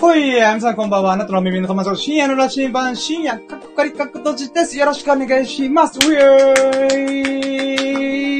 [0.00, 1.12] ほい、皆さんこんばんは。
[1.12, 4.78] あなたの耳の友達の深夜の羅針盤、深夜、かっこかりかっこ閉じです。
[4.78, 5.98] よろしくお願いします。
[5.98, 7.78] ウェー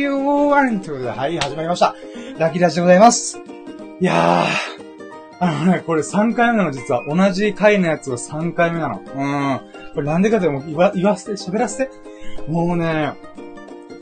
[0.02, 1.96] イワンということで、はい、始まりました。
[2.38, 3.40] ラッキーラジでございます。
[4.00, 4.78] いやー、
[5.40, 7.04] あのね、これ3回目なの、実は。
[7.08, 9.00] 同じ回のやつが3回目なの。
[9.00, 9.60] うん。
[9.94, 11.90] これなんでかっても言わ、言わせて、喋らせて。
[12.46, 13.14] もうね、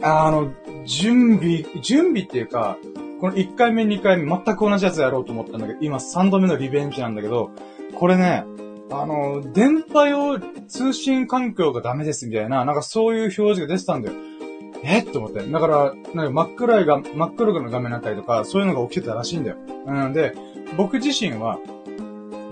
[0.03, 0.53] あの、
[0.85, 2.77] 準備、準備っていうか、
[3.21, 7.51] この1回目、2回目、全く同じやつやろうと思ったんだけど、今3度目のリベンジなんだけど、
[7.99, 8.45] これね、
[8.91, 14.15] あの、電波用通信環境がダメですみたいな、なんかそういう表示が出てたんだよ。
[14.83, 15.41] えって思って。
[15.41, 19.57] だから、なんか真っ暗いが、真っ黒の画面になったりとか、そういうのが起きてたらしいんだよ。
[19.87, 20.35] うんで、
[20.77, 21.59] 僕自身は、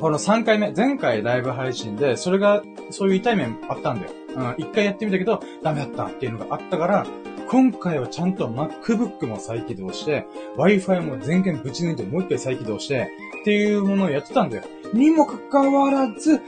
[0.00, 4.12] この3回目、前回ライブ配信で、それが、そういう痛い面あったんだよ。
[4.34, 7.06] うん、1回やってみたけど、ダメだったっていうのがあったから、
[7.48, 13.08] 今回はちゃんと MacBook も再起動して、Wi-Fi も全件ぶち抜いてもう一回再起動して、
[13.42, 14.64] っていうものをやってたんだよ。
[14.92, 16.40] にもかかわらず、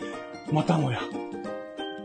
[0.52, 1.00] またもや、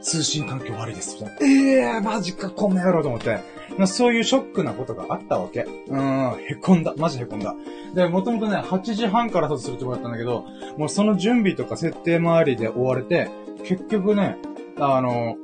[0.02, 1.18] 通信環境悪いです。
[1.42, 3.40] ええー、マジか、こんな野郎と思って。
[3.86, 5.66] そういうショックなことがあったわけ。
[5.88, 6.94] うん、へこんだ。
[6.98, 7.56] マジへこんだ。
[7.94, 10.46] で、もともとね、8時半からスタートするつもりだったんだけど、
[10.78, 13.30] もうその準備とか設定周りで追われて、
[13.64, 14.38] 結局ね、
[14.78, 15.38] あの、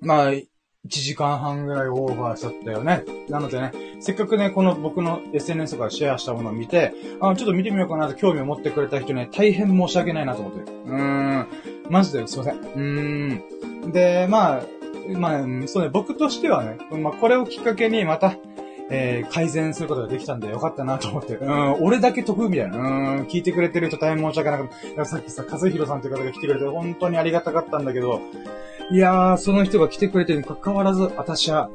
[0.00, 0.32] まあ、
[0.86, 3.04] 1時間半ぐらいオーバーしちゃったよね。
[3.28, 10.60] なのでね、せっかくね、この僕の SNS とかシェアしたものを見て、あちょっと見てみようかなと興味を持ってくれた人ね、大変申し訳ないなと思って。
[10.60, 11.46] うーん。
[11.90, 12.54] マジですいません。
[12.54, 13.92] うーん。
[13.92, 14.62] で、まあ、
[15.18, 18.36] まあ、そうね、僕としてはね、まあ、これをきっかけにまた、
[18.88, 21.34] えー、改善することができたんでよかったなと思って。
[21.34, 22.78] うん、俺だけ得みたいな。
[22.78, 25.04] うん、聞いてくれてる人大変申し訳なかった。
[25.04, 28.20] さっきさ、和弘さんという方が来てくれて本当にありがたかったんだけど、
[28.90, 31.70] いやー、その人が来てくれてるに関わらず、私は、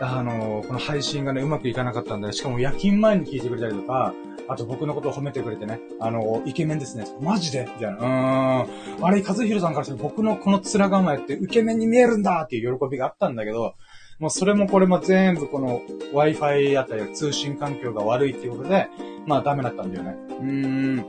[0.00, 4.12] あのー、この配信がね、うまくいかなかったんで、しかも夜勤前に聞いてくれたりとか、
[4.46, 7.06] あと僕のことを褒めてくれてね、あのー、イケメンですね。
[7.22, 7.68] マジで？
[7.74, 7.98] みたいな。
[7.98, 9.06] うーん。
[9.06, 13.74] あれ、和弘さんからして僕のこの面構えってイケメンに見えるんだっていう喜びがあったんだけど、
[14.18, 15.80] もうそれもこれも全部この
[16.12, 18.88] Wi-Fi あたり通信環境が悪いっていうことで、
[19.26, 20.16] まあダメだったんだよね。
[20.28, 21.06] うーん。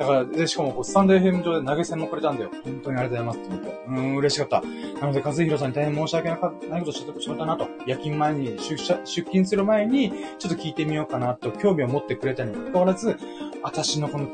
[0.00, 2.50] だから、で、しかもこう、スタンド FM 上で投げ銭もくれたんだよ。
[2.64, 3.84] 本当にありがとうございますって思って。
[3.86, 4.62] うん、嬉しかった。
[4.98, 6.50] なので、和弘さんに大変申し訳ないこ
[6.86, 7.68] としてしまったなと。
[7.86, 13.14] 夜勤前に出社、出勤する前に、ちょっと聞いてみようかなと、興味を持ってくれたにもかかわらず、
[13.62, 14.26] 私のこの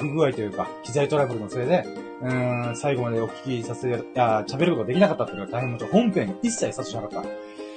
[0.00, 1.84] 不具合というか、機材トラブルのせいで、
[2.20, 7.22] うーん、最後までお聞きさせ、いや、喋ることができなかったっていうのは大変もちろん本編一切させしなかった。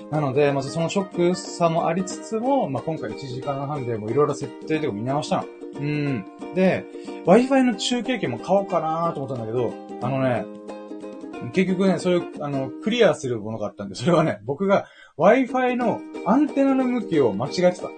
[0.09, 5.45] なので、まずそのショックさもありつつも、まあ、今回1時間半でもいろいろ設定とか見直したの。
[5.75, 6.25] うん。
[6.55, 6.85] で、
[7.25, 10.45] Wi-Fi の中継機も買おうかなと思ったんだけど、あのね、
[11.53, 17.89] 結局ね、それを、あの、クリアするものがあったんで、それはね、僕が Wi-Fi のアンテナの向きを間違えてた。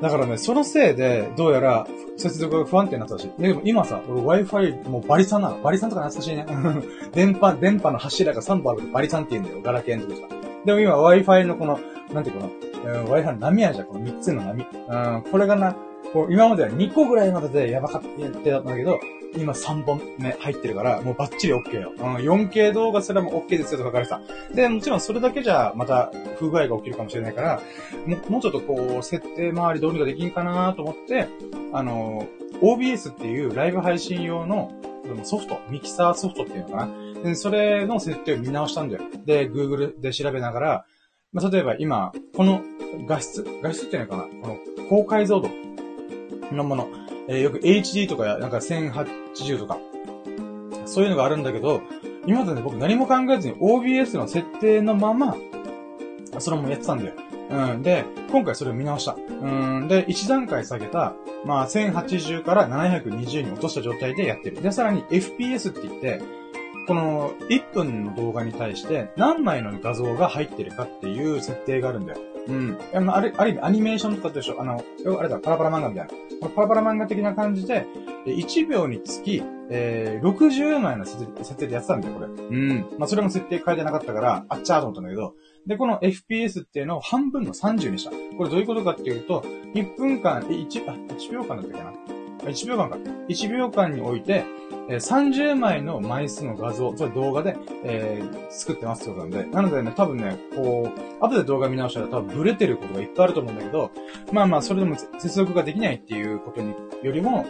[0.00, 3.42] だからね、そのせいで、どうやら、接続が不安定になったらしい。
[3.42, 5.58] でも今さ、俺 Wi-Fi もうバリさんなの。
[5.62, 6.46] バリさんとか懐かしいね。
[7.12, 9.60] 電波、電波の柱が3本あるバリさんって言うんだよ。
[9.62, 10.34] ガラケーの時とか。
[10.64, 11.78] でも今 Wi-Fi のこの、
[12.12, 13.86] なんていうかな、Wi-Fi の波あじゃん。
[13.86, 14.64] この3つの波。
[14.88, 15.76] うん、これがな、
[16.12, 19.00] こう今までは2個ぐらいまででやばかったってったんだけど、
[19.36, 21.92] 今3本目入ってるから、もうバッチリ OK よ。
[21.96, 24.20] うん、4K 動画すらも OK ですよと書かれてた。
[24.54, 27.62] で、もちろんそれだけじゃ、また不具合が起きるかもしれないから、
[28.06, 31.28] ももうちょっとこう、設定周りどうにかできんかなと思って、
[31.72, 32.26] あの、
[32.60, 34.72] OBS っていうライブ配信用の
[35.22, 37.22] ソフト、ミキサーソフトっていうのかな。
[37.22, 39.04] で、それの設定を見直したんだよ。
[39.24, 40.84] で、Google で調べながら、
[41.32, 42.62] まあ、例えば今、この
[43.06, 44.56] 画質、画質っていうのかなこの
[44.88, 45.48] 高解像度
[46.52, 46.88] のもの。
[47.28, 49.78] えー、よく HD とか、なんか1080とか、
[50.86, 51.82] そういうのがあるんだけど、
[52.26, 55.36] 今までね、僕何も考えずに OBS の設定のまま、
[56.38, 57.14] それもやってたんだよ。
[57.50, 57.82] うん。
[57.82, 59.14] で、今回それを見直した。
[59.14, 59.88] うん。
[59.88, 64.62] で、1段階下げた、まあ、1080から720に落とした状態でやってる。
[64.62, 66.22] で、さらに FPS って言って、
[66.86, 72.18] この1分の動画に対して何枚の画像が入ってるかっていう設定があるんだよ。
[72.50, 72.78] うん。
[72.92, 74.82] あの、ある、ある意味アニメーションとかでしょあの、
[75.18, 76.48] あれだ、パラパラ漫画みたいな。
[76.48, 77.86] パラパラ漫画的な感じで、
[78.26, 82.26] 1秒につき、えー、60枚の設定でやってたんだよ、これ。
[82.26, 82.86] うん。
[82.98, 85.34] まあ、それも設定変えてなかったから、あっちゃーと思ったんだけど、
[85.66, 88.10] で、この FPS っていうのを半分の30にした。
[88.36, 89.42] これどういうことかっていうと、
[89.74, 92.96] 1分間、1、あ、1秒間だったっけな ?1 秒間か。
[93.28, 94.44] 1秒間において、
[94.88, 99.44] え30枚の枚数の画像、つまり動画で、えー、作ってますってことなんで。
[99.46, 100.90] なのでね、多分ね、こ
[101.20, 103.90] う、後で動画見直したら多分ブレてることがいっぱいあると思うんだけど、
[104.32, 107.46] まあまあ、それでも接続ができないっていうことによりも、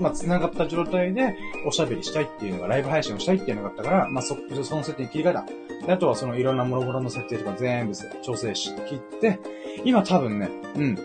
[0.00, 1.34] まあ、繋がった状態で
[1.66, 5.44] おしゃべりしたいっていうのが、ライブ配信をしたいっていうのがあったから、まあ、そ、その設定に切り替えた。
[5.92, 9.38] あとはそのいろんな諸々の設定とか全部調整し、切って、
[9.84, 10.98] 今多分ね、うん。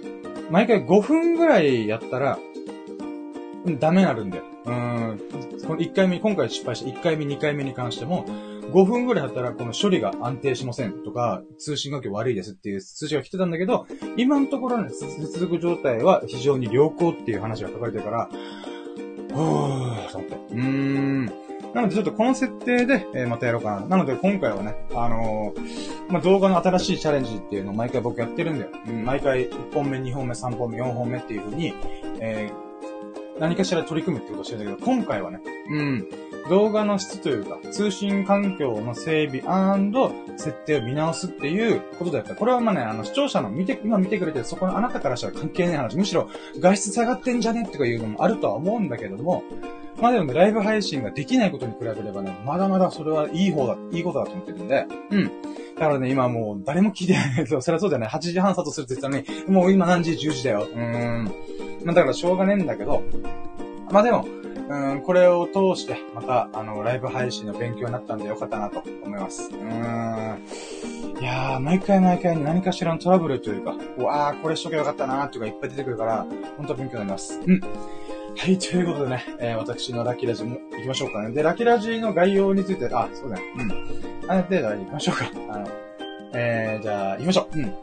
[0.49, 2.37] 毎回5分ぐらいやったら、
[3.79, 4.43] ダメになるんだよ。
[4.65, 5.19] うん。
[5.65, 8.25] この1回目、今回失敗した1回目、2回目に関しても、
[8.71, 13.85] 5分ぐらいだったらこの処理が安定しませんとか、通信環境悪いですっていう通知が来てたんだけど、
[14.17, 18.29] 今のところね、接続状態は非常に良好っていう話が書かれてるから、
[19.29, 20.35] ふーと思って。
[20.35, 21.25] うーん。
[21.73, 23.85] なのでちょっとこの設定で、えー、またやろうかな。
[23.87, 28.71] なので今回はね、あのー、まあ、動画の新しいチャレンジっていうのを毎回僕やってるんだよ。
[28.87, 31.73] うん、毎回1本目、2本目、3本目、4本目っていう風に、
[32.19, 32.62] えー、
[33.43, 36.07] 何かしら取り組むってことをしてるんだけど、今回はね、うん、
[36.49, 39.41] 動画の質というか、通信環境の整備
[40.37, 42.35] 設定を見直すっていうことだった。
[42.35, 45.97] これはまあね、あの、視聴者の見て、今見てくれてるそこのあなたからしたら関係ない話。
[45.97, 49.43] むしろ、外出下がってんじゃねとかいうのもあるとは思うんだけども、
[50.01, 55.31] まあでもね、ライブ配信ができないことに比べればね、まだまだそれはいい方だ、いいことだと思ってるんで、うん。
[55.75, 58.07] だからね、今もう誰も聞いてないけど、そりゃそうだよね。
[58.07, 60.63] 8時半スタートするって言ったのに、もう今何時 ?10 時だよ。
[60.63, 61.31] うーん。
[61.83, 63.03] まあだからしょうがねえんだけど、
[63.91, 64.25] まあでも、
[64.69, 69.49] うん、これを通して、また、あの、ライブ配信の勉強になったんでよかったなと思います。
[69.51, 70.43] うん。
[71.19, 76.25] いやー、毎回毎回何かしらのトラブルというか、うわー、これしとけばよかったなーとかいっぱい出てくるから、
[76.57, 77.39] 本当勉強になります。
[77.45, 77.59] うん。
[77.59, 81.31] はい、ということでね、えー、私のラッキーラジも行きましょうかね。
[81.31, 83.43] で、ラッキーラジの概要について、あ、そうだね。
[84.23, 84.31] うん。
[84.31, 85.25] あの、で、行きましょうか。
[85.49, 85.67] あの、
[86.33, 87.59] えー、じゃあ、行きましょう。
[87.59, 87.73] うん。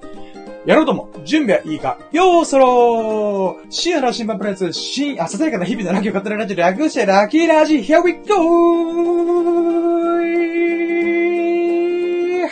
[0.67, 9.41] やろうとも、準備はいいかようそろー深夜の新版プレス、新、あ、ささやかな日々のラッキーを語るラジオ略してラッキーラジ Here we go!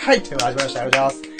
[0.08, 0.80] はい、では始まりました。
[0.82, 1.37] ありがとうございます。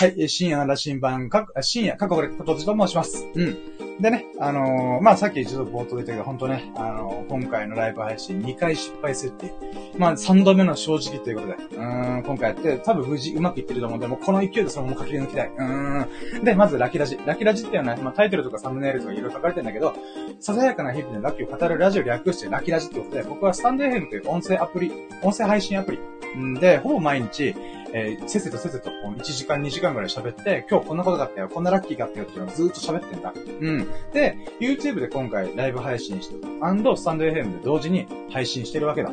[0.00, 3.28] はい、深夜の羅針盤、か、深夜、過去これ、ことじと申します。
[3.34, 4.00] うん。
[4.00, 9.52] でね、あのー、まあ、さっき一度冒頭で言ったけど、本当ね、あのー、今回のライブ配信2回失敗するっていう。
[9.98, 15.52] まあ、3度目の正直ということで、うん、今回やって、多分無事うまくいってると思うんで、もうこの勢いでそのまま書き抜きたい。
[15.54, 16.44] うん。
[16.44, 17.18] で、まず、ラキラジ。
[17.26, 19.94] ラキラジっていうのはね、まあ、タイトルとかサムネイルとかいろいろ書かれてるんだけど、
[20.40, 24.90] ささやかな日々のラッキーを語るラジオ略してラキラジってことで、僕はスタンド FM という音声アプリ、
[25.22, 25.98] 音声配信アプリ。
[26.38, 27.54] んで、ほぼ毎日、
[27.92, 33.32] えー、せっせとせっせと、こう、1時間2時間ぐらい喋って、今日こんなことがあったよ、こんなラッキーがあったよっていうのをずーっと喋ってんだ。
[33.34, 33.88] うん。
[34.12, 39.10] で、YouTube で今回ライブ配信して、アンドスタンド FM で同時に配信してるわけだ。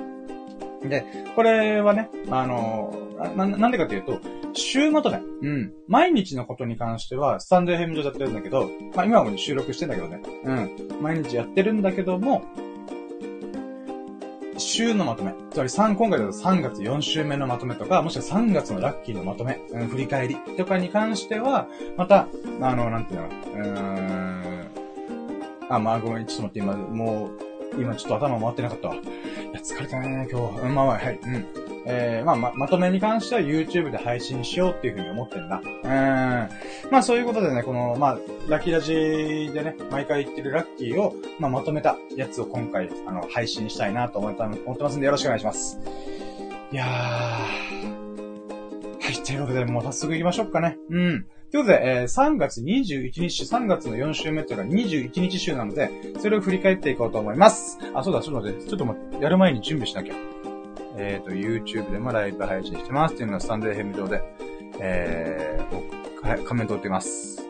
[0.83, 2.93] で、これはね、あの
[3.35, 4.19] な、なんでかというと、
[4.53, 5.19] 週まとめ。
[5.41, 5.73] うん。
[5.87, 10.21] 毎日のことに関しては、スタンド FM 上でやってるんだけど、まあ今はもう収録してんだけどね。
[10.43, 11.01] うん。
[11.01, 12.43] 毎日やってるんだけども、
[14.57, 15.33] 週のまとめ。
[15.51, 22.27] つまり3、今回だと3月4週目のまとめとか、もしくは3月のラッキーのまとめ、うん、振り返りとかに関しては、また、
[22.61, 24.67] あの、なんていうの、うーん、
[25.69, 27.29] あ、まあごめん、ちょっと待って、今、も
[27.75, 28.95] う、今ちょっと頭回ってなかったわ。
[28.95, 28.97] い
[29.53, 30.59] や、疲れたね、今日。
[30.61, 31.66] うん、まあまあ、はい、うん。
[31.89, 35.61] えー、まあ、ま、まとめに関しては YouTube で配信しようっていうふうに思ってんだ。
[35.63, 35.91] うん。
[36.91, 38.17] まあ、そういうことでね、この、まあ、
[38.49, 45.79] ラッキーラジでね、毎回言ってるラッキーを、まあ、まとめたやつを今回、あの、配信したいなと思った思ってますんで、よろしくお願いします。
[46.73, 46.87] いやー。
[46.87, 47.47] は
[49.09, 50.77] い、ということで、もう早速行きましょうかね。
[50.89, 51.25] うん。
[51.51, 55.89] ということで、えー、3月21日、3月の4週目というか21日週なので、
[56.19, 57.79] それを振り返っていこうと思います。
[57.93, 60.46] あ、そうだ、ちょっと待って、ちょっと待って、やる前に準備しなきゃ。
[60.97, 64.23] えっ、ー、と、YouTube でもライブ配信してますっていうのはスタンド FM 上で、
[64.79, 67.43] えー、コメント打ってます。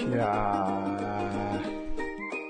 [0.00, 0.26] いや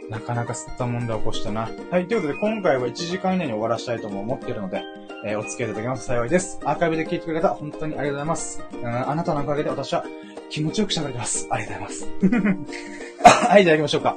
[0.08, 1.68] ー、なかなか吸ったもんだ起こしたな。
[1.90, 4.82] はい、ということで今回は1時間以内に終わらしたいとも思ってるので、
[5.26, 6.60] えー、お付き合いいただきます幸いです。
[6.64, 8.62] アーカイブで聞いてくれた本当にありがとうございます。
[8.72, 10.04] うん、あなたのおかげで私は
[10.48, 11.48] 気持ちよく喋れてます。
[11.50, 13.46] ありがとうございます。
[13.48, 14.16] はい、じゃあ行きましょうか。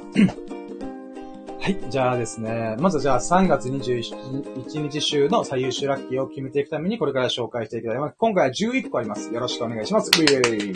[1.64, 1.78] はい。
[1.88, 2.76] じゃあですね。
[2.78, 8.16] まずじゃあ3月21日週の最優秀ラッキーを決めていくためにこれから紹介していきたいと思います。
[8.18, 9.32] 今回は11個あります。
[9.32, 10.10] よろしくお願いします。
[10.20, 10.74] イェーイ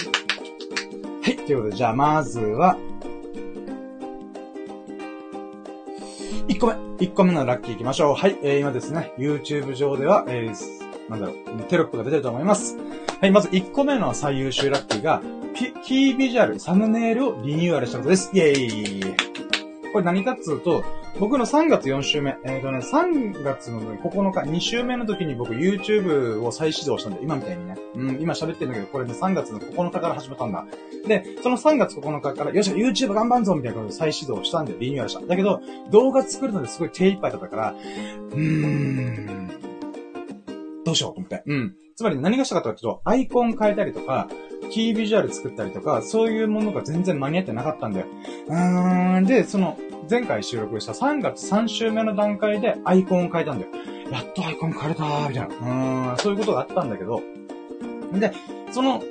[1.23, 1.37] はい。
[1.45, 2.79] ということで、じゃあまずは、
[6.49, 6.73] 1個目。
[6.73, 8.15] 1個目のラッキー行きましょう。
[8.15, 8.39] はい。
[8.43, 12.79] えー、今ですね、YouTube 上では、えー、なんだろう、テロップが出てると思います。
[13.21, 13.31] はい。
[13.31, 15.21] まず1個目の最優秀ラッキーが、
[15.85, 18.31] キービジュアル、サムネイルをリニューアルしたことです。
[18.33, 19.28] イェーイ
[19.93, 20.85] これ何かっつうと、
[21.19, 27.77] 僕の3月4週目、えっ、ー、とね、3月の9日、2週目の時に僕 YouTube を再始動したんで、今みたいにね。
[27.95, 30.67] うん、今喋ってるんだけど、これね、3月の9日から始まったんだ。
[31.07, 35.27] で、その3月9日から、よし、YouTube 頑張んぞみたいなことで再始動したんで、リニューアルした。
[35.27, 37.75] だけど、動画作るのですごい手一杯だったから、
[38.33, 39.51] うーん、
[40.85, 41.43] どうしようと思って。
[41.47, 41.75] うん。
[41.99, 44.29] つまり何がしたかというと、アイコン変えたりとか、
[44.71, 48.07] キービジュアル作ったりとか、そういうものが全然間に合ってなかったんだよ。
[48.47, 49.25] うーん。
[49.25, 49.77] で、その、
[50.09, 53.73] 前回収録した3月3週目の段階でアイコンを変えたんだよ。
[54.13, 55.57] やっとアイコン変えたー、みたいな。
[55.57, 57.21] うーん、そういうことがあったんだけど。
[58.13, 58.33] で、
[58.71, 59.03] その、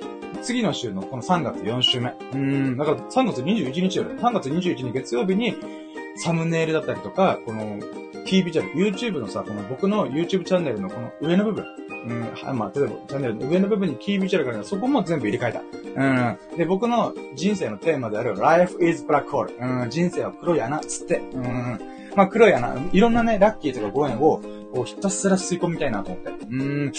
[0.42, 2.16] 次の週のこの3月4週目。
[2.36, 5.58] うん、だから3月21日より、3月21日月曜日に、
[6.16, 7.80] サムネイルだったりとか、この、
[8.26, 11.66] キービジュアル、YouTube のさ、この僕の YouTube チャンネルのこの上の部分。
[12.08, 15.62] うん、まあ、例えば、チャンネルの上の部分にキービジュアルがあるそこも全部入れ替えた。
[15.62, 16.58] うん。
[16.58, 19.84] で、僕の人生のテーマである Life is Black Hole。
[19.84, 21.18] うん、人生は黒い穴、つって。
[21.18, 21.80] うん。
[22.16, 24.42] まあ、黒い穴、いろんなね、ラッキーとかご縁を、
[24.74, 26.32] こう、ひたすら吸い込みたいなと思って。
[26.50, 26.92] うん。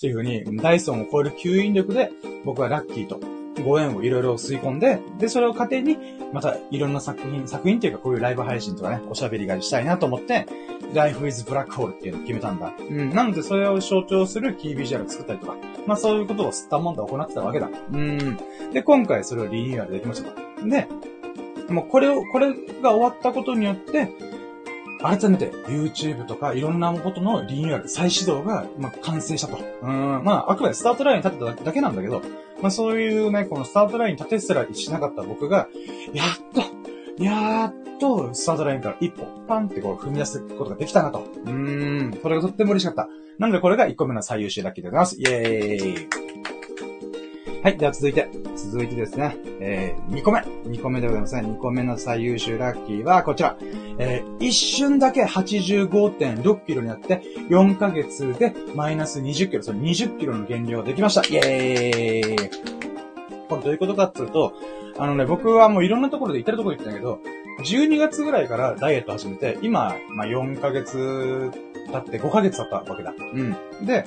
[0.00, 2.10] ていう風に、ダイソンを超える吸引力で、
[2.44, 3.20] 僕はラッキーと、
[3.62, 5.98] ご縁をいろいろ吸い込んで、で、それを糧に、
[6.32, 10.46] またいろんな作品、作品っていうかこういうライブ配信とかね、おしゃべりがしたいなと思って、
[10.94, 12.72] Life is Black Hole っていうのを決めたんだ。
[12.78, 13.10] うん。
[13.10, 17.68] なので、それを象徴するキービジュアルを作ったりとか、まあそういうことを吸ったもんで行ってたわけだ。
[17.92, 18.38] うん。
[18.72, 20.68] で、今回それをリニューアルできましたと。
[20.68, 20.88] で、
[21.68, 22.52] もうこれを、これ
[22.82, 24.08] が終わったことによって、
[25.02, 29.58] 改めて YouTube とかいろんなことのリニューアル、再始動が、まあ、完成したと。
[29.82, 32.22] うん、まあ、あくまでスタートライン立てただけなんだけど、
[32.60, 35.68] まあそういうね、このスタートライン立てすらしなかった僕が、
[36.12, 41.20] やっと、やっと、スタートラインから一歩、パンってこう踏み出すことができたなと。
[41.20, 43.08] うーん、それがとっても嬉しかった。
[43.38, 45.16] なのでこれが1個目の最優秀ラッキーでございます。
[45.18, 46.49] イェーイ
[47.62, 47.76] はい。
[47.76, 48.26] では続いて、
[48.56, 50.40] 続いてですね、えー、2個目。
[50.40, 51.42] 2個目でございますね。
[51.42, 53.58] 2個目の最優秀ラッキーはこちら。
[53.98, 61.20] えー、一瞬だけ85.6キロになって、4ヶ月でマイナス20キロ、それ20キロの減量できました。
[61.20, 62.50] イェーイ
[63.50, 64.54] これどういうことかっていうと、
[64.96, 67.20] あのね、僕はもういろんなところで行ってるところで言ったんだけど、
[67.62, 71.50] 12月ぐらいからダイエット始めて、今、まあ、4ヶ月
[71.92, 73.12] 経って5ヶ月経ったわけだ。
[73.18, 73.84] うん。
[73.84, 74.06] で、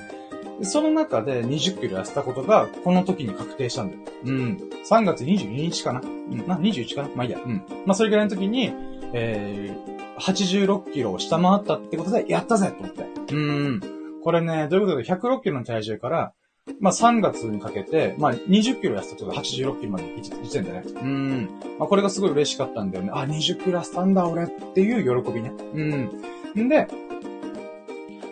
[0.62, 4.01] その中で20キロ痩せたことが、この時に確定したんだよ。
[4.25, 4.57] うん。
[4.89, 6.43] 3月22日かなうん。
[6.48, 7.39] まあ、21かなまあいいや。
[7.43, 7.63] うん。
[7.86, 8.72] まあ、それぐらいの時に、
[9.13, 13.33] えー、86キロを下回ったってことで、やったぜと思って。
[13.33, 13.81] うん。
[14.24, 16.33] これね、どういうことで106キロの体重から、
[16.79, 20.83] まあ、3月にかけて、まあ、20キロ痩せたとか86キロまで行ってんだね。
[20.86, 21.50] うん。
[21.77, 23.12] まあ、これがすごい嬉しかったんだよね。
[23.13, 25.51] あ、20キロ痩せたんだ、俺っていう喜びね。
[25.74, 26.63] うん。
[26.65, 26.88] んで、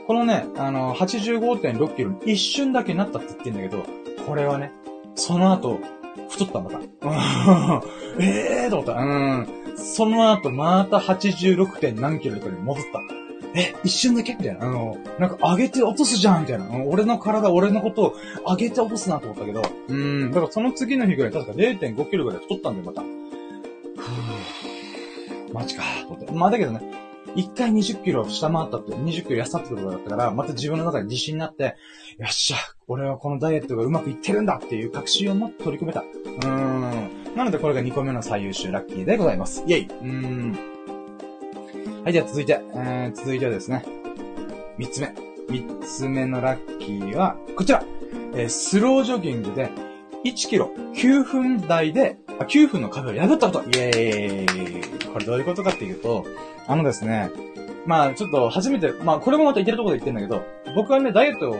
[0.08, 3.84] このね、あの、85.6キロ一瞬だけなったって言ってんだけど、
[4.26, 4.72] これはね、
[5.16, 5.80] その後、
[6.30, 6.80] 太ったまた。
[8.20, 8.94] え えーと思った。
[8.94, 9.48] うん。
[9.78, 11.80] その後、また 86.
[11.80, 13.00] 点何キロとかに戻った。
[13.60, 14.66] え、一瞬だけみたいな。
[14.66, 16.66] あの、なんか上げて落とすじゃんみたいな。
[16.86, 18.16] 俺の体、俺のことを
[18.48, 19.62] 上げて落とすなと思ったけど。
[19.90, 20.32] うん。
[20.32, 23.02] だからその次の日ぐらい、確か0.5キロぐらい太ったんだよ、また。
[23.02, 25.54] ふぅ。
[25.54, 26.32] マジか、と思って。
[26.32, 26.80] まあだけどね、
[27.36, 31.76] 一回20キロ下回ったって、20キロ痩せたってことだったから、また自分の中で自信になって、
[32.18, 32.58] よっしゃ、
[32.88, 36.02] 俺はこのダイエットがうまくいってるんだっていう確信を持って取り組めた。
[36.02, 37.36] うーん。
[37.36, 39.64] なのでこれが2個目の最優秀ラッキーでございます。
[39.66, 40.58] イェイうーん。
[42.04, 43.86] はい、では続いて、えー、続いてはですね、
[44.78, 45.08] 3つ目。
[45.50, 47.84] 3つ目のラッキーは、こちら。
[48.34, 49.70] えー、スロージョギングで、
[50.26, 56.26] 1キロ9分台で、あ、9分の壁を破ったことイェーイこれどういうことかっていうと、
[56.72, 57.30] あのですね、
[57.86, 61.54] まあちょっと初めて、まあこれもまたいけるところで言ってんだけど、僕はね、ダイエット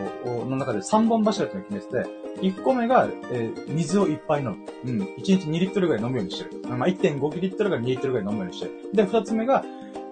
[0.48, 4.56] の中で3本柱っていうのを決めてて、1個目が、えー、水をいっぱい飲む。
[4.84, 5.02] うん。
[5.02, 6.62] 1日2リットルぐらい飲むようにしてる。
[6.68, 8.72] まあ1.5リットルから2リットルぐらい飲むようにしてる。
[8.92, 9.64] で、2つ目が、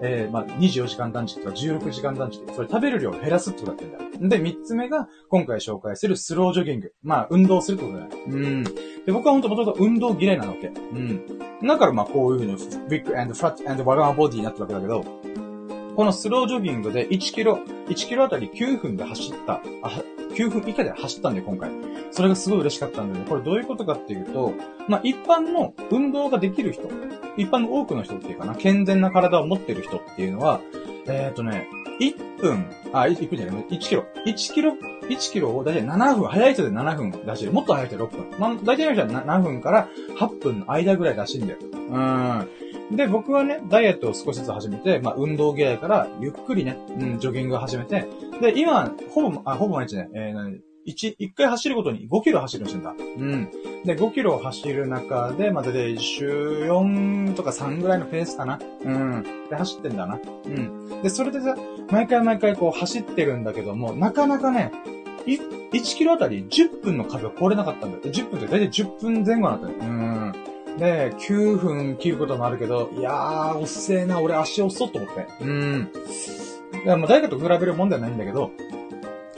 [0.03, 2.43] えー、まあ、24時間断食とか16時間断食。
[2.53, 4.29] それ食べる量を減らすってことだってんだよ。
[4.29, 6.93] で、3つ目が、今回紹介するスロージョギング。
[7.03, 8.09] まあ、運動するってことだよ。
[8.27, 8.63] うん。
[8.63, 8.71] で、
[9.11, 10.67] 僕は本当もともと運動嫌いなわけ。
[10.67, 11.67] うん。
[11.67, 12.57] だからまあ、こういうふうに、
[12.89, 15.05] ビッグ and flat and ワガマボディになったわけだけど、
[15.95, 20.03] このスロージョギングで1キロ、1キロあたり9分で走った、あ、
[20.35, 21.69] 9分以下で走ったんで、今回。
[22.11, 23.25] それがすごい嬉しかったんでね。
[23.27, 24.53] これどういうことかっていうと、
[24.87, 26.89] まあ、一般の運動ができる人、
[27.37, 30.61] 一般の多くの人っていうかな、健全な体を持ってる人っていうのは、
[31.07, 31.67] えっ、ー、とね、
[31.99, 34.05] 1分、あ、1分じゃない、1キロ。
[34.25, 34.73] 1キロ、
[35.09, 37.51] 1キロをだいたい7分、早い人で7分出してる。
[37.51, 38.39] もっと早い人で6分。
[38.39, 41.59] まあ、だいたいの人は7分から8分の間ぐらい出してんだよ。
[41.61, 42.49] うん。
[42.95, 48.05] で、僕はね、ダイエットを少しずつ始めて、まあ、運動嫌いから、ゆっくりね、うん、ジョギングを始めて、
[48.41, 52.91] で、今、ほぼ、あ、ほぼ毎日ね、えー、一、一回走るごとに5キロ走るんしてんだ。
[52.91, 53.51] うん。
[53.85, 58.59] で、5キロ走る中で、まあ、で、週4とか3ぐらいのペースかな。
[58.83, 59.23] うん。
[59.49, 60.19] で、走ってんだな。
[60.45, 61.01] うん。
[61.01, 61.55] で、それでさ、
[61.91, 64.71] 毎回毎回こう走ってるんだけども、なかなかね、
[65.25, 68.03] 1キロあたり10分の壁を超えれなかったんだよ。
[68.03, 69.75] 10分って大体10分前後なんだよ。
[69.79, 70.50] うん。
[70.77, 75.27] で、9分切ることもあるけど、いやー、おっせえな、俺足遅っと思って。
[75.41, 75.91] うん。
[76.83, 78.51] いや、まあ、誰かと比べるもんではないんだけど、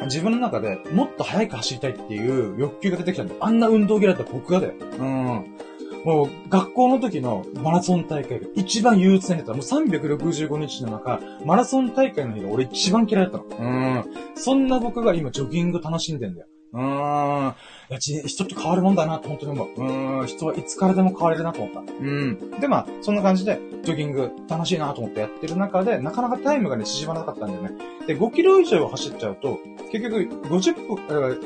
[0.06, 4.74] 自分の中でもっと早く走りたいっていう欲求が出てきたんだあんな運動嫌いだった僕がだよ。
[5.00, 5.58] うん。
[6.04, 9.54] もう、学校の時のマラソン大会が一番憂鬱な日だった。
[9.54, 13.60] もう365日の中、マラソン大会の日が俺一番嫌いだったの。
[13.60, 13.63] う
[14.00, 14.06] ん。
[14.36, 16.48] そんな僕が今ジョギング楽しんでんだよ。
[16.74, 17.56] うーん。
[17.89, 19.68] いや、人って変わるもんだなって本当に思う。
[19.75, 21.80] うーん、人はいつからでも変われるなと思った。
[21.82, 22.60] うん。
[22.60, 27.72] で、まあ、そんな感じで、ジョギング楽しいなと思ってやってる中で、なかなかタイムがね、縮まらなかったんだよね。
[28.08, 29.60] で、5キロ以上走っちゃうと、
[29.92, 30.96] 結局、50分、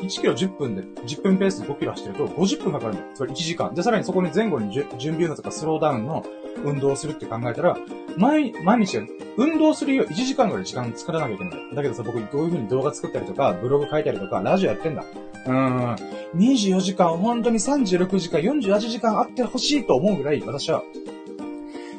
[0.01, 3.07] 1キロ10分で、10分ペースで5キロ走ってると、50分かかるんだよ。
[3.13, 3.73] それ1時間。
[3.75, 6.23] で、さらにそこに前後に準備運動とかスローダウンの
[6.63, 7.77] 運動をするって考えたら、
[8.15, 8.97] 毎、毎日
[9.37, 11.81] 運動するよ1時間ぐらい時間作らなきゃいけないだ。
[11.83, 15.03] けどさ、僕こういう風に動画作ったりとか、ブログ書いたりとか、ラジオやってんだ。
[15.45, 15.95] うーん。
[16.35, 20.83] 24時間、本当に36時間、48時間あってほしいと思うぐらい、私は、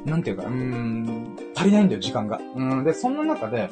[0.04, 2.40] なんていうか、うーん、足りないんだよ、時間が。
[2.56, 2.84] うん。
[2.84, 3.68] で、そんな中で、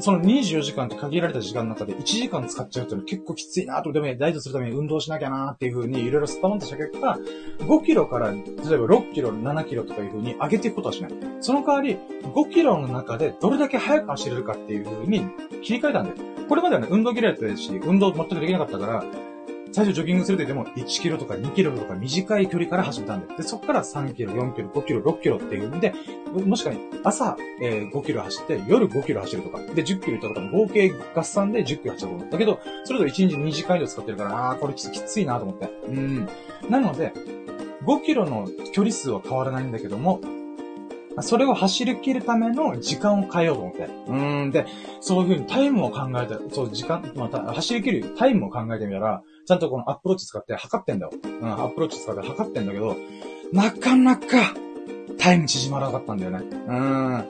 [0.00, 7.18] その24時間って限られた時間の中で1時間使っちゃうっていうのは結構きついなと、でもダイエットするために運動しなきゃなっていう風にいろいろスパンとした結果、
[7.60, 11.12] 5キロから、例えば6キロ、7キロとかいう風に上げていくことはしない。
[11.40, 15.26] その代わり、5キロの中でどれだけ速く走れるかっていう風に
[15.62, 16.16] 切り替えたんだよ。
[16.48, 19.04] これまではね、運動嫌いだったし、運動全くできなかったから、
[19.74, 23.36] 最初ジョギングすると言っても1キロとか2キロとか短い距離から始めたんで。
[23.38, 25.92] で、そこから3キロ、4キロ、5キロ、6キロっていうんで、
[26.46, 35.68] もしかに朝、えー、5キロ走って、夜5キロ走るとか、で、10キロ行ったとか合計合算で10キロ走ると思だけど、それぞれ1日2時間以上使ってるから、あー、これきついなと思って。
[35.88, 36.28] うん。
[36.70, 37.12] なので、
[37.84, 40.20] 5キロの距離数は変わらないんだけども、
[41.20, 43.88] それを走り切るための時間を変えようと思って。
[44.06, 44.14] う
[44.46, 44.50] ん。
[44.52, 44.66] で、
[45.00, 51.12] そういう風にタイムを考えた、そう、時間、また、走り切るタイムを考えてみたら、ちゃんとこのアップローチ使って測ってんだよ。
[51.22, 52.96] うん、アップローチ使って測ってんだけど、
[53.52, 54.54] なかなか、
[55.18, 56.38] タイム縮まらなかったんだよね。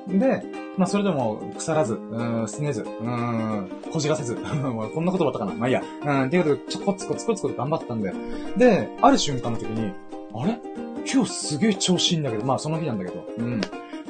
[0.09, 0.19] うん。
[0.19, 0.43] で、
[0.77, 5.83] まあ、それでも、腐らず、うん、すねず、うん、こじらせず、 こんなことばったかなまあ、いいや。
[6.05, 8.17] うん、っていうことで、ちょこつこつこつこ頑張ったんだよ。
[8.57, 9.93] で、ある瞬間の時に、
[10.35, 10.59] あれ？
[11.07, 13.61] 今日すげえ調子いいんだけど、まあ、その日なんだけど、うん。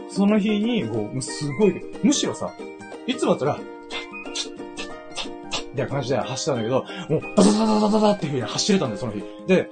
[0.08, 2.52] その日に、こう、すごい、むしろさ、
[3.06, 3.58] いつもだったら、
[5.76, 9.22] たいな感じで走ったんだけど、もう、ダダダダダダダっていう風に走れたんだよ、その日。
[9.46, 9.70] で、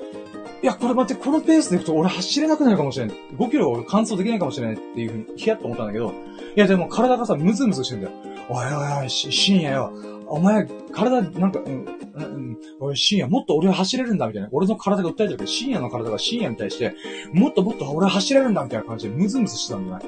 [0.62, 3.16] いや、これ待って、このペースで行くと俺走れなくなるかもしれない。
[3.36, 6.12] 5キロ俺完走できないかもしれないっていう風に、ヒヤッと思ったんだけど、
[6.56, 8.12] いや、でも体がさ、ムズムズしてんだよ。
[8.48, 9.92] おいおいおい、深夜よ。
[10.26, 11.84] お前、体、なんか、うん、
[12.14, 14.48] うん、おい、深夜、もっと俺は走れるんだ、みたいな。
[14.52, 16.94] 俺の体が訴えてるけど、深夜の体が深夜に対して、
[17.32, 20.00] もっともっと俺は走れるんだ、みたいな感じでムズムズしてたんだよ。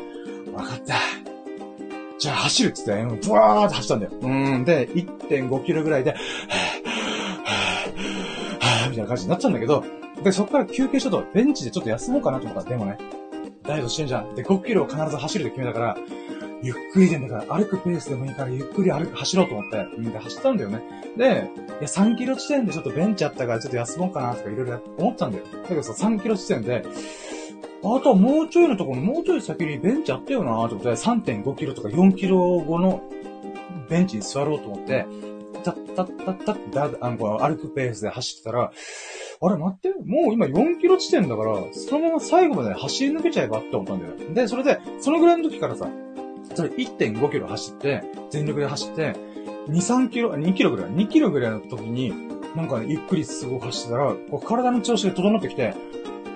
[0.55, 1.24] わかった。
[2.19, 4.13] じゃあ走るって言って、ブワーって走ったんだよ。
[4.21, 4.65] うん。
[4.65, 6.21] で、1.5キロぐらいで、はぁ、
[7.45, 9.85] はぁ、はぁみたいな感じになっちゃうんだけど、
[10.23, 12.99] で、そこから休憩しとベンチでちょっと休もうかなと思ったら、でもね、
[13.63, 14.35] ダイエットしてんじゃん。
[14.35, 15.97] で、5キロを必ず走るって決めたから、
[16.63, 20.81] ゆっくりでんだから、歩くペースでもいいから、ゆっくり歩く、走ろうと思って、うん、で、走ったんだよね。
[21.17, 25.45] で、いや、3キロ地点でちょっとベンチあったから、ちょっと休もうかなとかいろいろ思ったんだよ。
[25.63, 26.85] だけどさ、3キロ地点で、
[27.85, 33.03] あとはもうちょいのところ、もうちょい先にベンチあったよなってことで、3.5キロとか4キロ後の
[33.91, 35.07] ベンチに座ろうと思って、
[35.63, 38.73] たったったったった、あの、歩くペースで走ってたら、
[39.41, 44.35] あれ待って、もう今4キロ地点だから、そのまま最後まで走り抜けちゃえばって思ったんだよ。
[44.35, 45.89] で、それで、そのぐらいの時からさ、
[46.55, 49.15] それ1.5キロ走って、全力で走って、
[49.69, 52.13] 2、3キロ、2キロぐらい、2キロぐらいの時に、
[52.55, 55.75] なんかね、ゆっくりすごい走ってたら、こう体の調子が整ってきて、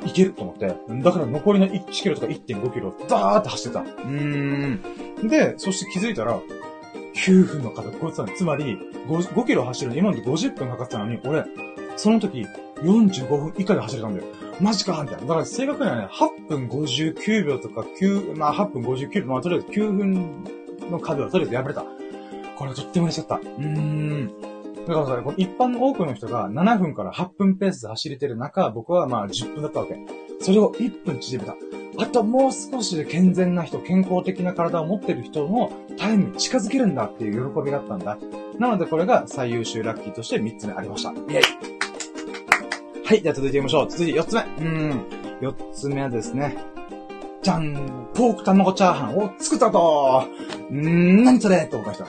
[0.06, 0.66] いけると思って。
[0.66, 3.80] だから残りの1キロとか1.5キロ、ダーって走ってた。
[3.80, 5.28] うーん。
[5.28, 6.40] で、そして気づいたら、
[7.14, 11.44] 9分の方こいつはつまり5、5キロ走るの今まで50分かかってたのに、俺、
[11.96, 14.26] その時、45分以下で走れたんだよ。
[14.61, 15.22] マジかみたいな。
[15.22, 20.44] だから正確にはね、8分59秒とか9、まあ8分59秒、まあとりあえず9分
[20.90, 21.84] の壁はとりあえず破れた。
[22.56, 23.48] これとっても嬉しかった。
[23.48, 24.32] うーん。
[24.88, 29.98] だからさ、この一般の多くの人が7分から8分ペースで走れてる中、僕はまあ10分だったわけ。
[30.40, 31.55] それを1分縮めた。
[32.01, 38.16] あともう少しで健全な人、健康的な体を持ってる人のタイムに近づけるんだっていう喜びがあったんだ。
[38.59, 41.11] なのでこれが最優秀ラッキーとして3つ目ありました。
[41.11, 41.42] イェイ
[43.05, 43.90] はい、では続いていきましょう。
[43.90, 44.42] 続いて4つ目。
[44.42, 45.07] うん。
[45.42, 46.57] 4つ目はですね。
[47.42, 50.24] じゃんポーク卵チャーハンを作ったと
[50.70, 52.07] うーん、何それと思った人。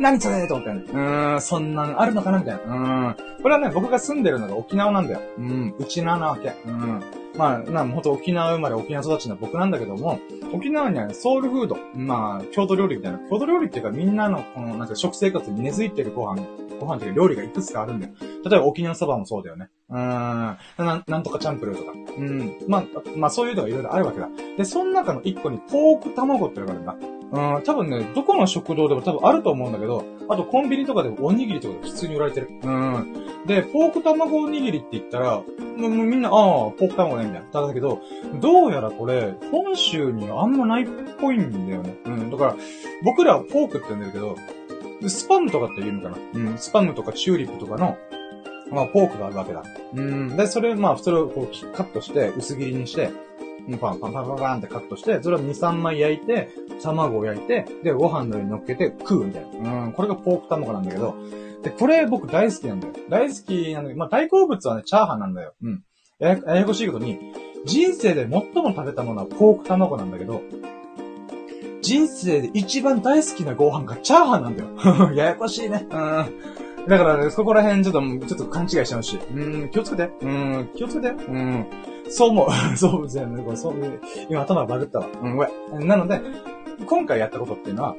[0.00, 0.76] 何それと思ったよ。
[0.78, 2.62] うーん、そんなんあるのかなみたいな。
[2.62, 3.42] うーん。
[3.42, 5.20] これはね、僕が住んでるのが沖縄なんだよ。
[5.38, 6.54] うん、うちななわけ。
[6.66, 7.00] うん。
[7.36, 10.18] まあ、な、ほんと沖縄生まれ、沖縄育ちの僕なんだけども、
[10.52, 16.42] 沖縄には、ソウルフード、まあ、郷土料理みたいな、郷土料理っていうかみんなの、この、なんか食生活に根付いてるご飯、
[16.80, 18.12] ご飯っていう料理がいくつかあるんだよ。
[18.44, 19.68] 例えば沖縄そばもそうだよね。
[19.90, 19.98] うーん。
[19.98, 21.92] な、なんとかチャンプルーとか。
[22.16, 22.56] うん。
[22.66, 22.84] まあ、
[23.16, 24.28] まあそういうのがいろいろあるわけだ。
[24.56, 27.19] で、その中の一個にポーク卵ってのがあるんだ。
[27.32, 32.48] うん、多分ね、どこの食堂でも多分あると思うんだけど、あとコンビニとかでもおにぎりとかで普通に売られてる。
[32.62, 33.46] うん。
[33.46, 35.36] で、ポーク卵おにぎりって言ったら、
[35.76, 36.34] もうみんな、ああ、
[36.72, 37.66] ポーク卵ね、みたいな。
[37.66, 38.00] だけど、
[38.40, 40.86] どうやらこれ、本州にあんまないっ
[41.20, 41.94] ぽいんだよね。
[42.04, 42.30] うん。
[42.30, 42.56] だから、
[43.04, 44.36] 僕らはポークって呼んでるけど、
[45.08, 47.96] スパムとかって言うのかなうん、スパムとかチューリップとかの、
[48.70, 49.62] まあ、ポークがあるわけだ。
[49.94, 50.36] うん。
[50.36, 53.10] で、それ、まあ、それをこう、カットして、薄切りにして、
[53.78, 56.48] パンパンパンパンパンってカットして、それを2、3枚焼いて、
[56.82, 59.84] 卵を焼いて、で、ご飯の上に乗っけて食うみたいな。
[59.84, 61.14] うん、これがポーク卵なんだけど、
[61.62, 62.94] で、これ僕大好きなんだよ。
[63.08, 65.54] 大好きなんだけど、まあ、大好物はね、チャーハンなんだよ。
[65.62, 65.82] うん。
[66.18, 67.18] やややこしいことに、
[67.64, 70.42] 人生で最も食べたものはポーク卵なんだけど、
[71.82, 75.12] 人生で一番大好きなご飯がチャーハンなんだよ。
[75.14, 75.86] ややこしいね。
[75.90, 76.88] うん。
[76.88, 79.18] だからね、そこら辺ちょっと、ちょっと勘違いしてほしい。
[79.34, 80.10] うん、気をつけて。
[80.22, 81.14] うん、気をつけて。
[81.24, 81.66] うん。
[82.10, 82.48] そう思う。
[82.76, 83.56] そうですね。
[83.56, 83.74] そう、
[84.28, 85.06] 今頭バグったわ。
[85.22, 85.46] うん、ご
[85.78, 85.88] めん。
[85.88, 86.20] なので、
[86.86, 87.96] 今回やったことっていうのは、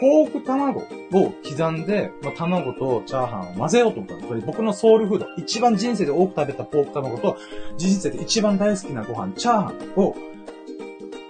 [0.00, 7.36] ポーク卵を刻んで、まあ、卵とチャーハンを混ぜようと思ったれ僕のソウルフード、一番人生で多く食べたポーク卵と、
[7.76, 10.14] 人生で一番大好きなご飯、チャーハンを、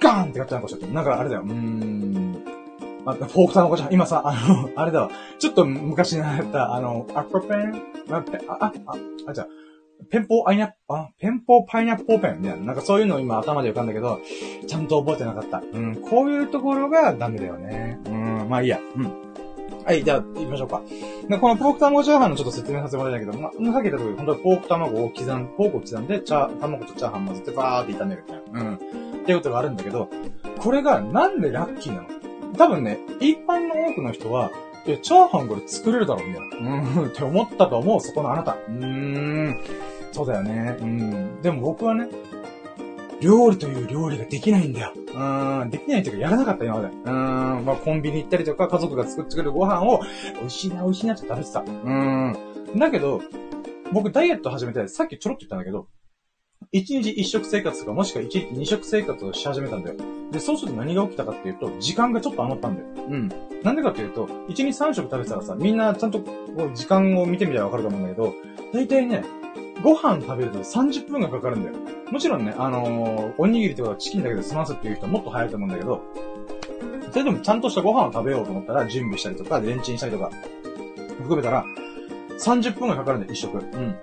[0.00, 0.86] ガーンってガッチャンコしちゃった。
[0.94, 2.42] なんかあれだよ、うーん。
[3.06, 3.92] あ、フォーク卵じゃん。
[3.92, 5.10] 今さ、あの、あれだわ。
[5.38, 8.72] ちょっと昔に習った、あの、アップペン、あ、あ、あ、
[9.26, 9.48] あ、じゃあ、
[10.10, 12.66] ペンポーアイナッあ、ペンポーパイナッポーペンみたいな。
[12.66, 14.20] なんかそういうの今頭で浮かんだけど、
[14.66, 15.60] ちゃんと覚えてなかった。
[15.60, 17.98] うん、こういうところがダメだよね。
[18.06, 18.78] うん、まあいいや。
[18.96, 19.12] うん。
[19.84, 20.82] はい、じゃあ、行きましょうか。
[21.28, 28.60] で、このポーク卵チャーハンのちょっと説明させてもらいたいけど、まあ、さっき言った通り、本当はポーク卵を刻ん、ポークを刻んで、チャー、卵とチャーハン混ぜてバーって炒めるみたいな。
[28.60, 28.74] うん。
[28.74, 28.78] っ
[29.24, 30.08] ていうことがあるんだけど、
[30.58, 32.08] これがなんでラッキーなの？
[32.56, 34.50] 多分ね、一般の多くの人は、
[34.86, 36.82] え、チャーハンこれ作れるだろうみたいな。
[37.02, 38.52] うん、って思ったと思う、そこのあなた。
[38.52, 39.60] うーん。
[40.12, 40.76] そうだよね。
[40.80, 41.42] うん。
[41.42, 42.08] でも僕はね、
[43.20, 44.92] 料理という料理ができないんだよ。
[45.14, 46.88] うん、できないっていうかやらなかった今まで。
[46.88, 50.00] うん、まあコンビニ行ったりとか家族が作ってくれるご飯を、
[50.40, 51.60] 美味しいな、美味しいなって食べてた。
[51.60, 52.36] うん。
[52.76, 53.20] だけど、
[53.92, 55.88] 僕ダイエット始めて、さっきちょろっと言ったんだけど、
[56.70, 59.96] 一日一食生活とか、もしくは一日二食生活をし始めたんだよ。
[60.30, 62.86] で、そうすると何が起きたかっていうと、時間がちょっと余ったんだよ。
[63.08, 63.28] うん。
[63.62, 66.22] なんでかっていうと、一日三食食べてたらさ、みんなちゃんと
[66.74, 68.34] 時間を見てみたらわかると思うんだけど、
[68.74, 69.24] 大体ね、
[69.82, 71.76] ご飯食べると30分がかかるんだよ。
[72.10, 76.02] もちろんね、あのー、おにぎりとかチキンだけで済ますっていう人はもっと早いと思うんだけど、
[77.10, 80.30] それでもちゃんとしたご飯を食べようと思ったら、準備したりとか、レンチンしたりとか、
[81.18, 81.64] 含めたら、
[82.38, 83.58] 30分がかかるんだよ、一食。
[83.58, 83.96] うん。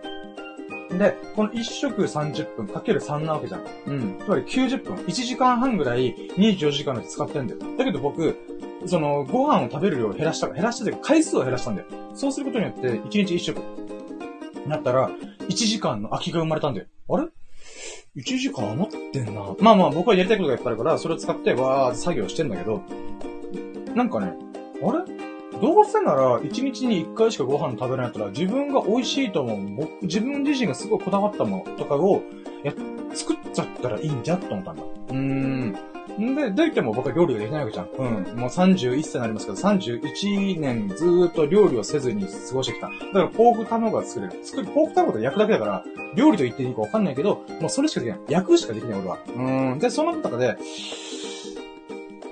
[0.90, 3.64] で、この1食30分かける3なわけじゃん。
[3.88, 4.20] うん。
[4.24, 4.96] つまり90分。
[5.06, 7.60] 1時間半ぐらい24時間で使ってんだよ。
[7.78, 8.38] だけど僕、
[8.86, 11.88] その、ご飯を食べる量を減らした、減らしたというか回数を減らしたんだよ。
[12.14, 13.62] そうすることによって、1日1食。
[14.68, 16.88] なったら、1時間の空きが生まれたんだよ。
[17.10, 17.28] あれ
[18.18, 19.56] ?1 時間余ってんな。
[19.60, 22.82] まあまあ僕はやりたいことがいっぱいあるから、それを使ってわーって作業してんだけど、
[23.96, 24.34] なんかね、
[24.84, 25.25] あれ？
[25.62, 32.22] どうせなら、一日に一回しかご飯食べないったら、自分が美味しいと思う、僕、自分自身がすごいこだわったものとかを、
[32.64, 32.74] や、
[33.14, 34.84] 作っちゃったらいいんじゃって思ったんだ。
[34.84, 35.76] うーん。
[36.20, 37.90] んで、どう言っても僕は料理ができないわけじゃん。
[37.98, 38.40] うん。
[38.40, 42.88] もう31歳になりますけど、31年ずーっと料理をせずに過ごしてきた。
[42.88, 44.40] だからポーク卵が作れる。
[44.44, 45.84] 作る、ポーク卵って焼くだけだから、
[46.16, 48.20] 料理と言っていいかわかんないけど、もうそれしかできない。
[48.30, 49.18] 焼くしかできない俺は。
[49.36, 49.80] うん。
[49.80, 50.58] で、その中で、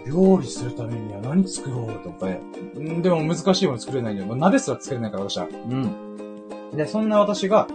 [0.06, 2.42] 料理するためには何作ろうとかね。
[2.78, 4.28] んでも難しいもの作れないんだよ。
[4.28, 5.48] もう鍋すら作れないから私は。
[5.48, 6.76] うん。
[6.76, 7.68] で、そんな私が、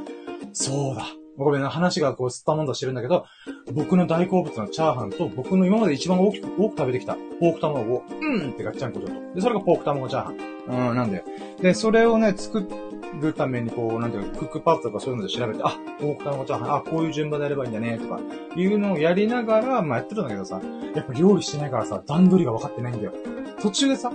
[0.52, 1.06] そうだ。
[1.36, 3.24] ごめんな、話がこう、すったもんだしてるんだけど、
[3.72, 9.34] 僕の大好物のチャーハンと、僕の今まで一番大きく、多く食べてきた、ポーク卵を、うんってガッチャンコちょっと。
[9.36, 10.90] で、それがポーク卵チャーハン。
[10.90, 11.24] うん、なんで。
[11.62, 12.64] で、それをね、作っ
[13.20, 18.20] るために、こう、なんていうか、クックパッドとかそういうので調べて、あ、ポーク卵チャーハン、あ、こういう順番でやればいいんだね、とか、
[18.56, 20.60] いうのをやりながら、まあやってるんだけどさ、
[20.94, 23.12] やっぱ料理してないからさ、段取りが分かってないんだよ。
[23.60, 24.12] 途中でさ、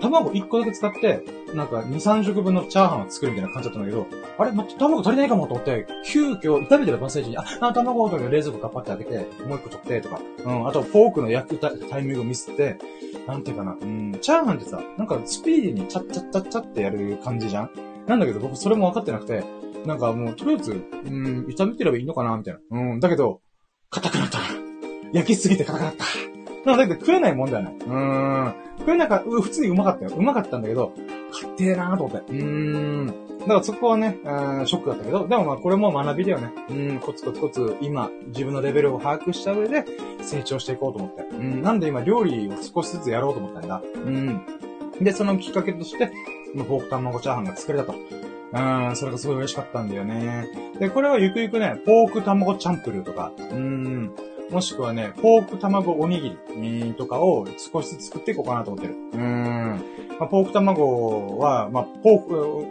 [0.00, 4.06] 卵1個だけ使って、なんか2、3食分のチャーハンを作るみたいな感じだったんだけど、
[4.38, 12.78] あれ待って、卵足りないかもと思って、急遽、炒めてるバスタージに、あ、あ卵とか冷蔵庫カッパって開けて、もう1個取ってとか、うん、あとフォークの焼くタイミングをミスって、
[13.26, 17.70] なんていうかな、うん、チャーハンってさ、なんかスピーディーにチャッチャッチャッチャってやる感じじゃん
[18.06, 19.44] なんだけど僕それも分かってなくて、
[19.84, 20.74] なんかもう、とりあえず、う
[21.10, 22.80] ん、炒めてればいいのかなみたいな。
[22.80, 23.40] うん、だけど、
[23.90, 24.38] 硬くなった。
[25.12, 26.04] 焼きすぎて硬くなった。
[26.70, 27.76] なので食えないもんだよね。
[27.80, 28.54] うーん。
[28.80, 30.10] 食えなかった、普通にうまかったよ。
[30.16, 30.92] うまかったんだけど、
[31.30, 32.32] 勝手なーと思って。
[32.32, 33.06] うーん。
[33.38, 36.50] だからそこはね、ショックだったけど、でもまあこれも学びだよね。
[36.68, 39.84] うん、コツコツコツ今、自分のレベルを把握した上で
[40.20, 41.22] 成長していこうと思って。
[41.22, 43.80] うん、なんで今料理を少しずつやろうと思ったんだ。
[43.94, 44.40] うん。
[45.00, 46.10] で、そのきっかけとして、
[46.64, 47.94] ポーク卵チャーハンが作れたと。
[48.52, 50.46] うん、それがすごい嬉しかったんだよね。
[50.78, 54.12] で、これはゆくゆくね、ポーク卵チャンプルーとか、うん、
[54.50, 58.94] もしくはね、ポーク卵おにぎりとかを少しずつ作っていこうかなと思ってる。
[58.94, 59.80] うん。
[60.18, 62.66] まあ、ポーク卵は、まあ、ポーク、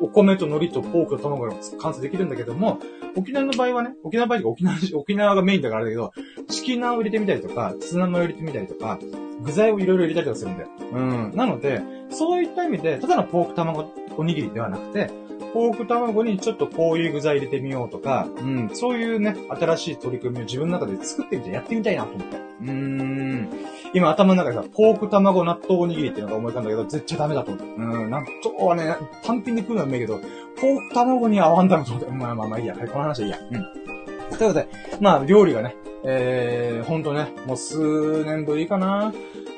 [0.00, 2.80] お米と海苔とポークと卵が完成できるんだけども、
[3.16, 6.12] 沖縄の場合はね、沖縄の場合沖縄、沖縄がメインだからだけど、
[6.48, 8.98] チキナを入れてみたりとか、ツナマを入れてみたりとか、
[9.42, 10.68] 具材をいろいろ入れたりとかするんだよ。
[10.92, 11.00] う
[11.32, 11.32] ん。
[11.36, 15.10] なので、そういった意味で、ただのポーク卵おにぎりではなくて、
[15.52, 22.36] ポーク卵にちょっとこういう具材入れてみようとか、うん、そういうね、新しい取り組みを自分の中で作ってみてやってみたいなと思って。
[22.36, 23.48] うーん。
[23.94, 27.72] 今頭の中でさ、ポーク卵納豆おにぎりっていうのが思い浮かんだけど、絶対ダメだと思って。
[27.72, 30.18] うん、納豆はね、単品で食うのはうめえけど、
[30.60, 32.10] ポーク卵に合わんだろうと思って。
[32.10, 32.74] まあまあまあいいや。
[32.74, 33.38] はい、この話はいいや。
[33.38, 34.36] うん。
[34.36, 34.68] ということで、
[35.00, 39.12] まあ、料理がね、えー、ほんとね、もう数年ぶりかな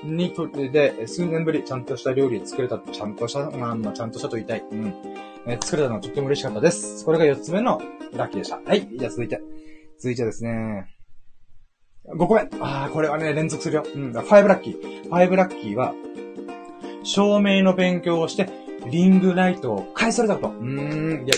[0.04, 4.64] にと、で、数年ぶり、ちゃんとした料理作れた、ちゃんとした、まあ、まあ、ちゃんとしたと言いたい。
[4.70, 4.94] うん。
[5.46, 7.04] えー、作れたのはとっても嬉しかったです。
[7.04, 7.82] これが4つ目の
[8.12, 8.60] ラッキーでした。
[8.64, 8.88] はい。
[8.96, 9.40] じゃあ続いて。
[9.98, 10.86] 続いてですね。
[12.08, 12.48] 5個目。
[12.60, 13.84] ああ、これはね、連続するよ。
[13.94, 14.12] うん。
[14.12, 15.10] 5ラッキー。
[15.10, 15.94] 5ラッキーは、
[17.02, 18.48] 照明の勉強をして、
[18.88, 20.48] リングライトを返されたこと。
[20.50, 21.26] うーん。
[21.26, 21.34] いや、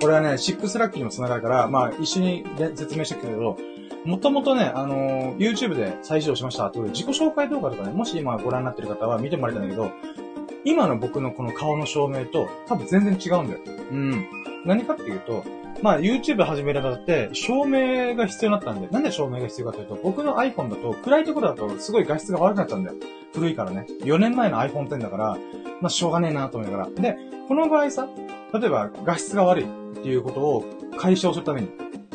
[0.00, 2.44] これはね、6ラッキーにも繋がるから、まあ、一緒に
[2.76, 3.58] 説明してくけど、
[4.04, 9.92] もともとね、あのー、YouTube で再始動しましたって自己紹介動画とかね、もし今ご覧になってる方は見てもらいたいんだけど、
[10.64, 13.60] 今の僕のこの顔の照明と多分全然違うんだよ。
[13.90, 14.26] うん。
[14.64, 15.44] 何かっていうと、
[15.82, 22.96] まあ YouTube 始めるだって、照明が必要になったんで、なんで照明が必要かというと、僕の iPhone だと暗いところだとすごい画質が悪くなっちゃうんだよ。
[23.32, 23.86] 古いからね。
[24.02, 25.38] 4年前の iPhone X だから、
[25.80, 26.90] まあしょうがねえなと思いながら。
[26.90, 28.08] で、この場合さ、
[28.52, 30.64] 例えば画質が悪いっていうことを
[30.98, 31.68] 解消するために、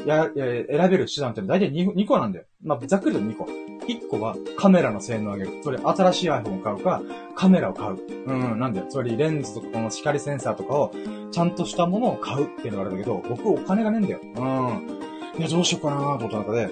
[0.06, 2.46] や、や選べる手段って大体 2, 2個なんだよ。
[2.63, 3.46] まあ、ざっくりと2個。
[3.46, 5.62] 1個はカメラの性能を上げる。
[5.62, 7.02] つまり新しい iPhone を買うか、
[7.36, 7.98] カメラを買う。
[8.26, 8.88] うん、なんだよ。
[8.89, 10.92] つまりレンズとかこの光センサーとかを
[11.32, 14.20] ちゃんとしたものを買うっていうのがあるんだけど、僕お金がねえんだよ。
[14.24, 15.39] うん。
[15.39, 16.70] いや、どうしようかなと思った中で、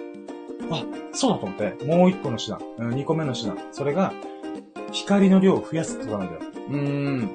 [0.71, 2.61] あ、そうだと思って、もう1個の手段。
[2.77, 3.57] うん、2個目の手段。
[3.71, 4.13] それが、
[4.91, 6.51] 光の量を増やすってことなんだよ。
[6.69, 7.29] うーん。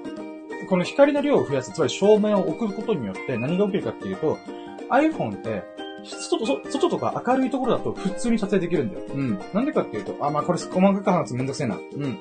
[0.68, 4.38] この光の量を増やす、つまり照明を置くことによって何が起きるかっていうと、
[4.90, 5.62] iPhone って、
[6.06, 9.06] 外と、外とか明るいところだと普通に撮影できるんだよ。
[9.12, 9.38] うん。
[9.52, 11.76] なんでかっていうと、あ、まあこれ細かく話すめんどくせえな。
[11.76, 12.18] うん。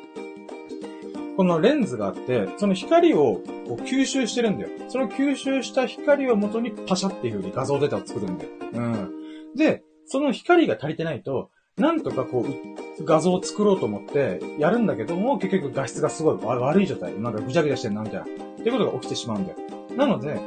[1.38, 4.69] このレンズがあって、その光をこう吸収してるんだよ。
[4.88, 8.50] その吸収した光を元にパシャっていう風に画像データを作るんだよ。
[8.74, 9.12] うん。
[9.56, 17.19] で、その光が足りてないと、なんとかこう、画像を作ろうと思ってやるんだけども、結局画質がすごい悪い状態。
[17.19, 18.26] なんかぐちゃぐちゃしてるな、みたいな。
[18.26, 19.58] っていうことが起きてしまうんだよ。
[19.98, 20.39] なので、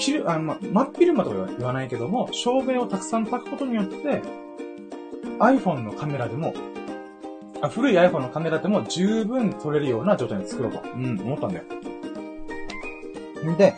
[0.00, 4.22] 昼あの、ま、真っ昼間とか言わないけども、照明をたくさん焚くことによって、
[5.38, 6.54] iPhone のカメラでも、
[7.62, 11.64] あ古い iPhone のカメラでも十分撮れるような状態に作ろうと、うん、思ったんだよ。
[13.52, 13.74] んで、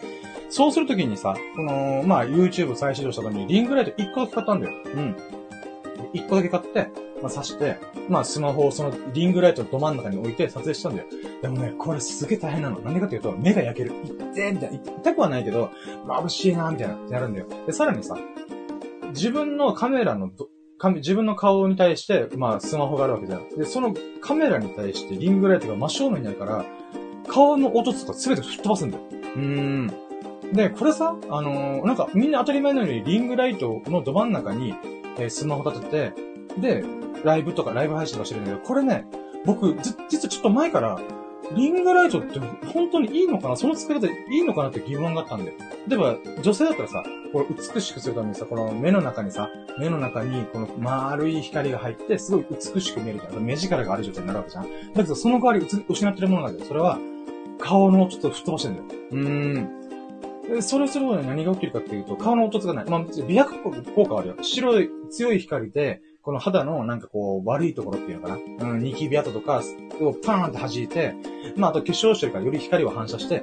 [0.49, 4.79] そうするときにさ、この、まあ、YouTube 再始動した時にリングライト1個だけ買ったんだよ。
[4.85, 5.17] うん。
[6.15, 6.89] 1個だけ買って、
[7.23, 11.09] まあ、刺して、まあ、スマホをそのリングライトのど真ん中に置いて撮影したんだよ。
[11.41, 12.81] でもね、これすげえ大変なの。
[12.81, 13.93] なんでかっていうと、目が焼ける。
[14.05, 14.79] 痛ってみたいな。
[14.79, 15.71] 痛くはないけど、
[16.07, 17.47] 眩しいなみたいな、ってなるんだよ。
[17.67, 18.17] で、さらにさ、
[19.11, 20.31] 自分のカメラの
[20.97, 23.49] 自分の顔に対して、まあ、スマホがあるわけじゃん。
[23.51, 26.65] で、そのカメラに対してリングライトが真正面にあるから、
[27.29, 29.05] 顔の音とか全て吹っ飛ばすんだよ。
[29.37, 29.93] うーん。
[30.53, 34.75] で、これさ、あのー、なんかみんな当たり前のようにリングライトのど真ん中に、
[35.19, 36.85] えー、スマホ立てて、で、
[37.25, 39.07] ライブとかライブ配信とかしてるんだけど、これね、
[39.45, 39.75] 僕、
[40.09, 41.01] 実はちょっと前から、
[41.55, 42.39] リングライトって
[42.73, 43.57] 本当にいいのかな？
[43.57, 45.53] その作り方いいのかなって疑問があったんで。
[45.87, 54.65] 例えば、女性だったらさ、これ美しくするためにさ、この目の中にさ、目の中にこの丸い光が入って、すごい美しく見えるから、目力がある状態になるわけじゃん。
[54.65, 56.67] だけど、その代わり失ってるものなんだよ。
[56.67, 56.99] それは、
[57.59, 59.01] 顔のちょっと吹っ飛ばしてるんだよ。
[59.11, 60.63] うーん。
[60.63, 62.85] それをすることに何が起きるかっていうと、顔の凹凸がない。
[62.89, 63.59] まあ、美白
[63.95, 64.37] 効果はあるよ。
[64.43, 68.71] 白い強い光で、この肌のなんかこう、悪いところっていうのかな？
[68.71, 69.63] うん、ニキビ跡とか
[70.01, 71.15] をパーンって弾いて、
[71.57, 73.43] まあ、あと化粧してるからより光を反射して、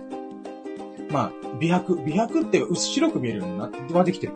[1.09, 4.33] まあ、美白、美白っていう薄白く見えるようになってはできてる。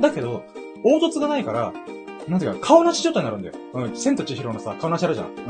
[0.00, 0.42] だけど、
[0.82, 1.72] 凹凸がないから、
[2.28, 3.54] なんていうか、顔なし状態になるんだよ。
[3.72, 5.28] うん、千と千尋のさ、顔なしあるじゃん。
[5.28, 5.40] う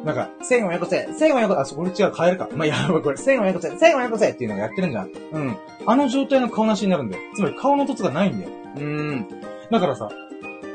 [0.00, 0.04] ん。
[0.04, 2.48] なんか、千をよこせ、千をよこせ、あ、そこれ違う、変えるか。
[2.54, 5.10] まあ、やばい、これ、千をよこせ、千をよこせっていうのをやってるんじゃん。
[5.32, 5.56] うん。
[5.86, 7.22] あの状態の顔なしになるんだよ。
[7.34, 8.50] つまり顔の凸がないんだよ。
[8.76, 9.28] うん。
[9.70, 10.10] だからさ、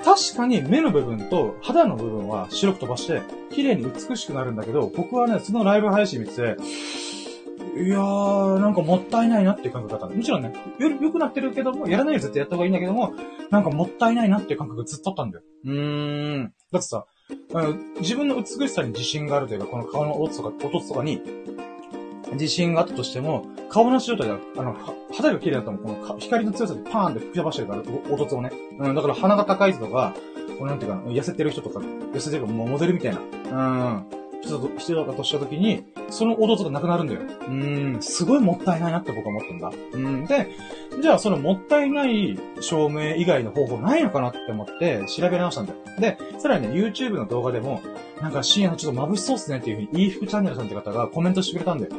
[0.03, 6.57] 確かに目の部分と肌の部分は白く飛ばして、綺麗に美しくなるんだけど、僕はね、そのライブ配信見てて、
[7.77, 10.15] いやー、なんかもったいないなっていう感覚だった。
[10.15, 13.13] もちろんね、よ、良くなってるけども、やらないよ絶対やった方がいいんだけども、
[13.51, 15.43] なんかもったいないなっていう感覚がずっとあったんだよ。
[15.65, 16.53] うーん。
[16.71, 17.05] だってさ、
[17.53, 21.21] あの自分の美しさに自信があるというか、この顔の音とか、音とかに、
[22.33, 24.75] 自信があったとしても、顔なし状態で、あの、
[25.11, 28.51] 肌が綺麗だったらこの光の強さでパーンって吹き飛ばしてるから、凹凸をね。
[28.79, 30.13] うん、だから鼻が高い人とか、
[30.57, 33.19] こうなんていうか、痩せてる人とか、痩せてるかもうモデルみたいな。
[33.19, 34.19] うん。
[34.41, 37.21] 人と人だとした時に、その弟がなくなるんだよ。
[37.47, 39.71] うん、すごいもったいないなって僕は思ってんだ。
[39.93, 40.47] うん、で、
[41.01, 45.79] じゃあそのもったいない証明以外の方法ないのかなって思って調べ直したんだよ。
[45.99, 47.81] で、さらにね、YouTube の動画でも、
[48.21, 51.91] なんか深夜のちょっと眩しそうっすねっていうふうに、いい服チャンネルさんって方がコメントしてくれたんだよ。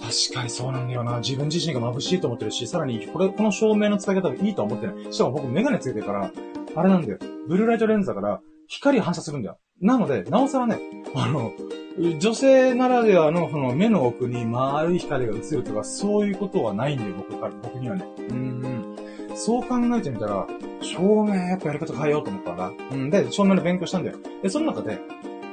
[0.00, 1.18] 確かにそうなんだよな。
[1.18, 5.12] 自分自身が眩しいと思ってるし、さらに、これ、この照明の使い方がいいとは思ってない。
[5.12, 6.32] しかも僕メガネつけてるから、
[6.74, 7.18] あれなんだよ。
[7.48, 9.58] ブルーライトレンズだから、光反射するんだよ。
[9.80, 10.78] なので、なおさらね、
[11.14, 11.52] あの、
[12.18, 18.04] 女性ならではの、その目の奥に丸い光が映るとか、そういうことはないんだよ、僕から、僕にはね。
[18.30, 18.96] うん、
[19.34, 20.46] そう考えてみたら、
[20.80, 22.72] 照明やっぱやり方変えようと思ったんだ。
[22.92, 23.10] うん。
[23.10, 24.18] で、照明の勉強したんだよ。
[24.42, 24.98] で、その中で、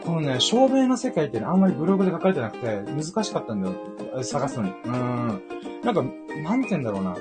[0.07, 4.23] このね、照明の世界ってね、あんまりブログで書かれてなくて、難しかったんだよ。
[4.23, 4.71] 探すのに。
[4.85, 5.41] うん。
[5.83, 6.01] なんか、
[6.43, 7.17] なんて言うんだろうな。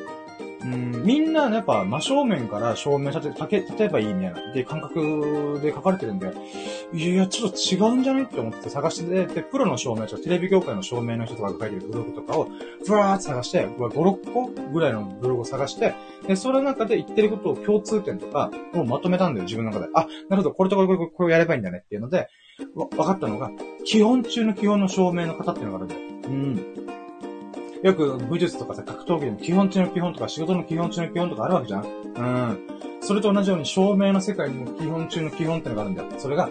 [0.62, 6.32] うん、みんな、ねやっぱ、真正面から照明立て、立てばいいみたいな、で、感覚で書かれてるんで、
[6.92, 12.48] いやいや、ちょっと違うんじゃないって思って探してで、プロの照明、テレビ業界の照明の人とかが書いてるブログとかを、
[12.84, 15.94] ふわーって探して、5、6個ぐらいのブログを探して、
[16.28, 19.88] で、その中で言ってることを共通点とかをまとめたんだよ、自分の中で。
[19.92, 22.28] あ、なるほど、これとこれ、これ、これをやればいいんだねっていうので、
[22.74, 23.50] わ、分かったのが、
[23.84, 26.00] 基本中の基本の照明の方っていうのがあるんだよ。
[26.28, 26.76] うん。
[27.82, 32.58] よく武術とかさ、格闘技でも基本中の基本とか仕事の基本中の基本とかあるわけじゃんうん。
[33.00, 36.08] それと同じように照明の世界にも基本中の基本ってのがあるんだよ。
[36.18, 36.48] それが、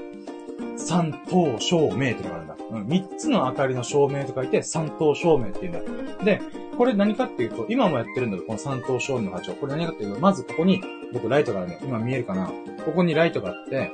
[0.78, 2.56] 三等照明ってのがあるんだ。
[2.72, 2.88] うん。
[2.88, 6.24] 三つの明かりの照明と書いて三等照明って言うんだ。
[6.24, 6.42] で、
[6.78, 9.54] これ何かっていうと、今もやってるんだけど、この三等照明の波長。
[9.56, 10.82] これ何かっていうと、まずここに、
[11.14, 11.80] 僕ライトがあるね。
[11.84, 12.52] 今見えるかな
[12.86, 13.92] ここにライトがあって、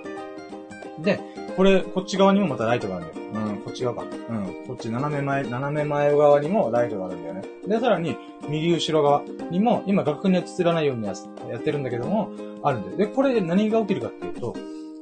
[1.00, 1.20] で、
[1.56, 3.48] これ、こっち側にもまたライトがあるんだよ。
[3.48, 4.04] うん、こっち側か。
[4.04, 7.44] うん、こっち斜め前、斜め前側にもライトがあるんだよね。
[7.68, 8.18] で、さらに、
[8.50, 12.32] 右後ろ側にも、今楽譜に映らないようにやってるんだけども、
[12.64, 12.98] あるんだよ。
[12.98, 14.56] で、これで何が起きるかっていうと、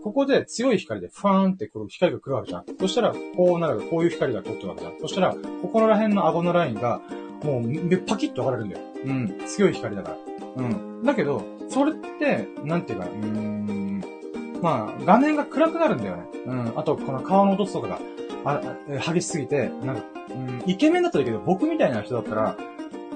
[0.03, 2.65] ここで強い光でファーンってこう光が来るわけじゃん。
[2.79, 4.99] そしたら、こうなる、こういう光が通ってるわけじゃん。
[4.99, 7.01] そしたら、ここら辺の顎のラインが、
[7.43, 8.81] もう、パキッと分かれるんだよ。
[9.05, 9.41] うん。
[9.45, 10.17] 強い光だから。
[10.63, 11.03] うん。
[11.03, 13.88] だけど、それって、なんていうか、うーん、
[14.61, 16.23] まあ、画面が暗くなるんだよね。
[16.45, 16.73] うん。
[16.75, 17.99] あと、この顔の音とかが、
[18.45, 18.61] あ、
[19.11, 22.57] 激しすぎて、なんか、うん、イケメンだったらいいけど、僕みたいな人だったら、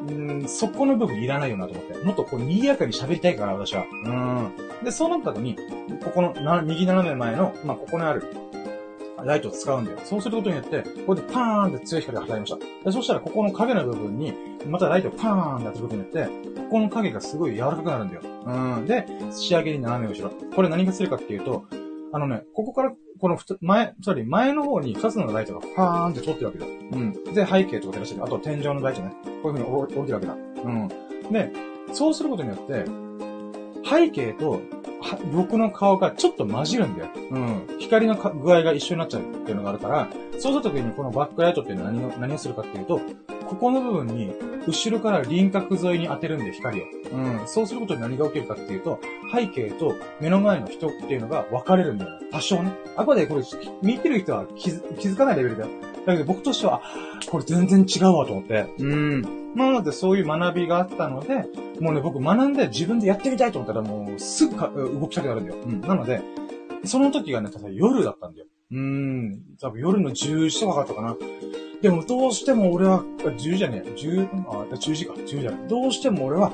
[0.07, 1.97] うん、そこの部分いらないよなと思って。
[2.03, 3.85] もっとこう、賑やかに喋りたいから、私は。
[4.05, 4.83] うん。
[4.83, 5.57] で、そうなった時に、
[6.03, 8.23] ここの、な、右斜め前の、まあ、ここにある、
[9.25, 9.99] ライトを使うんだよ。
[10.03, 12.57] そうすることによって、ここでパーンって強い光が当たりました。
[12.85, 14.33] でそしたら、ここの影の部分に、
[14.67, 16.25] またライトをパーンって当てることによって、
[16.61, 18.21] ここの影がすごい柔らかくなるんだよ。
[18.45, 18.85] うん。
[18.85, 20.31] で、仕上げに斜め後ろ。
[20.55, 21.65] これ何がするかっていうと、
[22.11, 26.65] あのね、ここからこのふ、前、つまり前の方に二つのライトがパーンって通ってるわけだ。
[26.65, 27.13] うん。
[27.33, 28.23] で、背景とか照らしてる。
[28.23, 29.13] あと天井のライトね。
[29.41, 30.33] こういう風に置いてるわけだ。
[30.33, 30.87] うん。
[31.31, 31.51] で、
[31.93, 32.85] そうすることによって、
[33.83, 34.61] 背景と、
[35.33, 37.09] 僕の顔がちょっと混じるんだよ。
[37.31, 37.67] うん。
[37.79, 43.01] 光の具合が一緒になっちゃうっていうのがあるから、そうするときにこのバックライトって何を、何をするかっていうと、
[43.49, 44.33] ここの部分に、
[44.65, 46.85] 後ろから輪郭沿いに当てるんで、光を。
[47.13, 47.47] うん。
[47.47, 48.99] そうすることで何が起きるかっていうと、
[49.33, 52.11] 背景と目の前の人っていうのが分かれるんだよ。
[52.31, 52.71] 多少ね。
[52.95, 53.43] あくまでこれ、
[53.81, 55.69] 見てる人は気づ気づかないレベルだよ。
[56.05, 56.81] だけど僕としては、
[57.29, 58.65] これ全然違うわと思って。
[58.79, 59.21] うん。
[59.55, 61.45] なのでそういう学びがあったので、
[61.79, 65.57] もうね、僕学んで自分でやってみたいと思ったらもうすぐか動きたくなるんだよ。
[65.63, 65.81] うん。
[65.81, 66.21] なので、
[66.85, 68.47] その時がね、夜だったんだよ。
[68.71, 69.41] うーん。
[69.61, 71.15] 多分夜の10時とかだったかな。
[71.81, 75.67] でもどうしても俺は、10じゃねえ、10、あ、10時か、10じゃない。
[75.67, 76.51] どうしても俺は、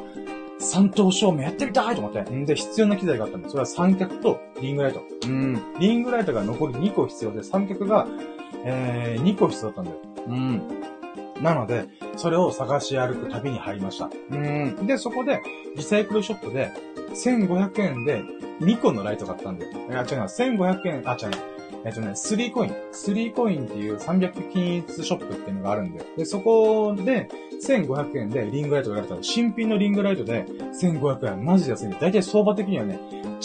[0.60, 2.22] 三等照明やってみたいと思って。
[2.32, 5.02] んで、必要な機材があったんで、それは三脚とリングライト。
[5.26, 5.58] うん。
[5.80, 8.08] リングライトが残り2個必要で、三脚が、
[8.66, 9.98] えー、2個必要だったんだよ。
[10.28, 10.62] うん。
[11.42, 11.86] なので、
[12.18, 14.10] それを探し歩く旅に入りました。
[14.32, 14.86] うん。
[14.86, 15.42] で、そこで、
[15.76, 16.72] リサイクルショップで、
[17.14, 18.22] 1500円で
[18.60, 19.72] 2個のライト買ったんだよ。
[19.72, 22.72] いや、違うな、1500円、あ、違うえっとね、3コイン。
[22.92, 26.06] 3コインっていう300均一ショップっていうのがあるんだよ。
[26.18, 27.30] で、そこで、
[27.66, 31.46] 1500円でリングライトがやれたら、新品のリングライトで1500円。
[31.46, 32.00] マジで安いんだ。
[32.00, 33.00] だいたい相場的にはね、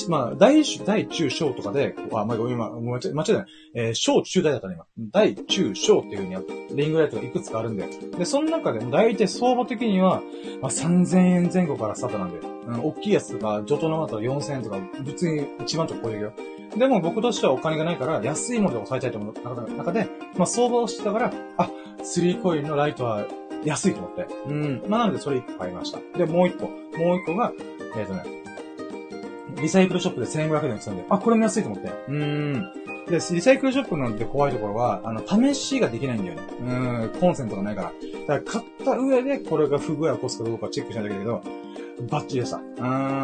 [0.08, 3.46] まあ、大、大、中、小とかで、あ、まあ、今、間違いない。
[3.74, 4.86] えー、小、中、大だったね、今。
[5.12, 7.90] 大、中、小っていう風にあって、リングライトがいくつかあるんだよ。
[8.18, 10.22] で、その中でも大体相場的には、
[10.60, 12.54] まあ、3000円前後からスタートなんだよ。
[12.66, 16.32] うん、大きいやつとか、ジョトのだと4000円とか、普通に1万とか超えるよ。
[16.76, 23.26] でも僕としてはお金がないから、安いもので抑えたいと思う中で、まあ相場をしてたから、あ、3コインのライトは
[23.64, 24.26] 安いと思って。
[24.46, 24.84] うん。
[24.88, 25.98] まあなのでそれ1個買いました。
[26.18, 26.66] で、もう1個。
[26.98, 27.52] もう1個が、
[27.96, 28.22] えっ、ー、とね、
[29.60, 31.92] リサイクルショップで1500円で売ってたんで、あ、これも安いと思って。
[32.08, 32.72] うん。
[33.06, 36.42] で、リサイクルショップなんて怖いところは、あの、試しができないんだよね。
[36.60, 37.92] うん、コンセントがないから。
[38.36, 41.64] だから買った上で、これが不具合を起こすかどうかチェックしないといけないけど、
[42.10, 42.56] バッチリでした。
[42.56, 42.62] う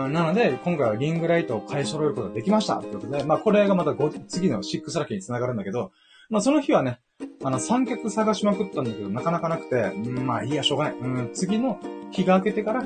[0.08, 2.76] ん、なので、今回はリングライトを買い揃えることができました。
[2.76, 3.94] ということで、まあこれがまた
[4.28, 5.92] 次の6ラッキーに繋がるんだけど、
[6.30, 7.00] まあその日はね、
[7.42, 10.94] あの、三脚探しまくったんだけど、なかなかなくて、うん、まあいいや、しょうがない。
[10.94, 11.80] うん、次の
[12.12, 12.84] 日が明けてから、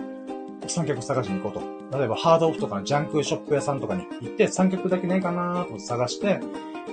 [0.66, 1.98] 三脚探しに行こうと。
[1.98, 6.40] 例えば、ハードオフとかジャンクショップ屋さんとかに行って、三脚だけないかなーと探して、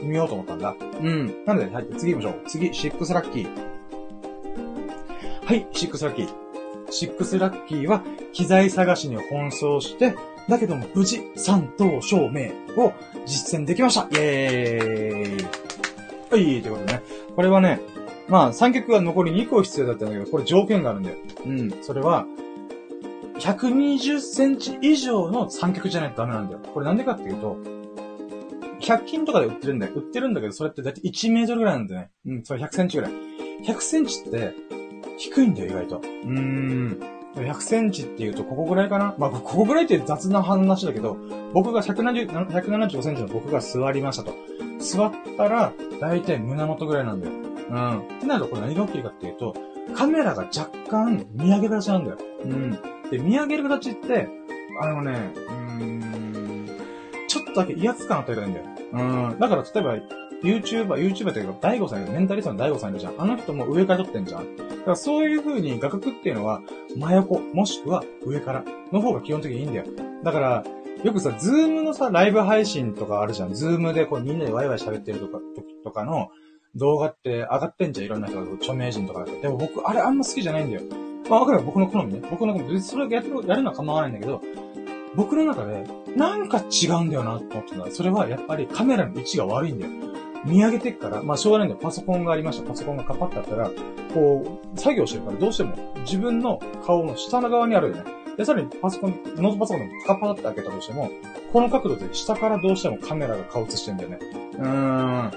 [0.04, 0.76] 見ようと思ったんだ。
[1.02, 1.46] うん。
[1.46, 2.44] なので、はい、次行きましょう。
[2.48, 3.48] 次、シックスラッキー。
[5.46, 6.30] はい、シックスラッキー。
[6.90, 10.16] シックスラッキーは、機材探しに奔走して、
[10.50, 12.94] だけども無事、三灯照明を
[13.26, 15.61] 実践できましたイェーイ
[16.32, 17.04] はい、ということでね。
[17.36, 17.82] これはね、
[18.30, 21.18] まあ、三脚は残り2個必要だったんだけど、これ条件があるんだよ。
[21.46, 21.84] うん。
[21.84, 22.26] それは、
[23.40, 26.60] 120センチ以上の三脚じゃないとダメなんだよ。
[26.74, 27.58] これなんでかっていうと、
[28.80, 29.94] 100均とかで売ってるんだよ。
[29.94, 32.10] 売ってるんだけど、それってだいたい1メートルぐらいなんだよね。
[32.26, 33.12] うん、それ100センチぐらい。
[33.66, 34.54] 100センチって、
[35.18, 35.98] 低いんだよ、意外と。
[35.98, 37.21] うーん。
[37.36, 39.16] 100センチって言うと、ここぐらいかな？
[39.18, 41.18] まあ、ここぐらいって雑な話だけど、
[41.54, 44.34] 僕が170、175センチの僕が座りましたと。
[44.80, 47.34] 座ったら、だいたい胸元ぐらいなんだよ。
[47.34, 48.00] うん。
[48.00, 49.56] ってなると、これ何が起きるかっていうと、
[49.96, 52.18] カメラが若干見上げる形なんだよ。
[52.44, 52.72] うん。
[53.10, 54.28] で、見上げる形って、
[54.82, 56.70] あのね、うーん、
[57.28, 58.66] ちょっとだけ威圧感与えるんだよ。
[58.94, 59.02] う
[59.36, 59.40] ん。
[59.40, 59.96] だから、例えば、
[60.44, 63.16] YouTuber、YouTuber っていうか、大悟さんメンタリストの大悟さんいるじゃん。
[63.18, 64.58] あの人も上から撮ってんじゃん。
[64.58, 66.62] だからそういう風に画角っていうのは、
[66.96, 69.86] 真横、もしくは上からの方が基本的にいいんだよ。
[70.24, 70.64] だから、
[71.04, 73.54] よくさ、 Zoom のさ、ライブ配信とかあるじゃん。
[73.54, 75.40] Zoom でこうみんなでワイワイ喋ってるとか、
[75.84, 76.30] とかの
[76.76, 78.06] 動画って上がってんじゃん。
[78.06, 79.32] いろんな人が、著名人とかで。
[79.42, 80.82] でも僕、あれあんま好きじゃないんだよ。
[81.30, 82.22] まあ、わかる僕の好みね。
[82.30, 82.82] 僕の好み。
[82.82, 84.42] それをやるやるのは構わないんだけど、
[85.16, 85.86] 僕の中で、
[86.16, 87.92] なんか違うんだよなって思ってた。
[87.92, 90.11] それはやっぱりカメラの位置が悪いんだよ。
[90.46, 91.82] 見上げてっから、まあ、しょうがないんだよ。
[91.82, 92.68] パソコンがありました。
[92.68, 93.70] パソコンがカパってあったら、
[94.14, 98.04] こう、作業してるからどうしても自分の顔の下の側にあるよね。
[98.38, 101.10] で、さらにパソコン、ノートパソコンでカパって開けたとしても、
[101.54, 104.20] この角度で下からどうしてもカメラが顔映してんだよね。
[104.54, 105.32] うーん。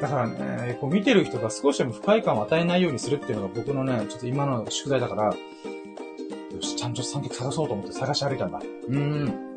[0.00, 5.34] だからね、こう見てる人が少しでも不快感を与えないようにするっていうのが僕のね、ちょっと今の宿題だから、よ
[6.62, 8.58] し、ちゃんと三脚探そうと思って探し歩いたんだ。
[8.58, 9.47] うーん。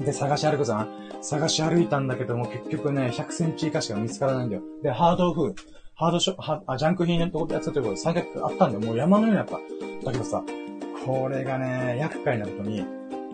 [0.00, 0.88] で、探し歩くじゃん。
[1.20, 4.62] 探し歩いたんだけども、結局ね、100センチ以下しか見つからないんだよ。
[4.82, 5.54] で、ハードオフ、
[5.94, 8.80] ハードショはあ、ジャンク品のとこでやってたところで三脚あったんだよ。
[8.80, 9.58] もう山のようにあった。
[10.04, 10.42] だけどさ、
[11.06, 12.84] これがね、厄介なことに、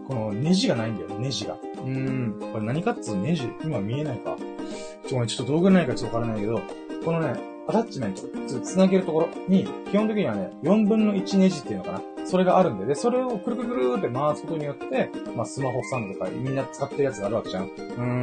[0.06, 1.54] このネジがないんだよ、ネジが。
[1.54, 2.52] うーん。
[2.52, 4.36] これ何かっつうネジ、今見えないか。
[5.06, 6.60] ちょ、ちょっと道具ないかちょっとわからないけど、
[7.04, 8.22] このね、アタッチメント、
[8.60, 12.02] つなげるところに、基本的にはね、4分の1ネジっていうのかな。
[12.30, 17.64] それがあるんで、で、それをくるくるくるって回すことによって、まあ、スマホスタンドとかみんな使ってるやつがあるわけじゃん。
[17.64, 18.22] うん。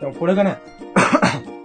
[0.00, 0.58] でもこれがね、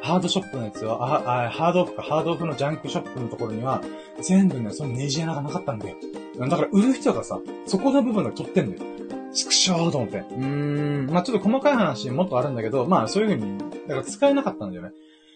[0.00, 3.82] ハードショップのやつは、あ、あ、ハードオフか、ハードオフのジャンクショップのところには、
[4.20, 5.96] 全部ね、そのネジ穴がなかったんだよ。
[6.38, 8.82] だから売る人がさ、そこの部分が取ってんだよ。
[9.32, 10.18] ちくしょーと思って。
[10.18, 11.10] うーん。
[11.10, 14.92] まあちょっと細かい話もっとあるんだけど、まあそういう風に、だから使えなかったんだよね。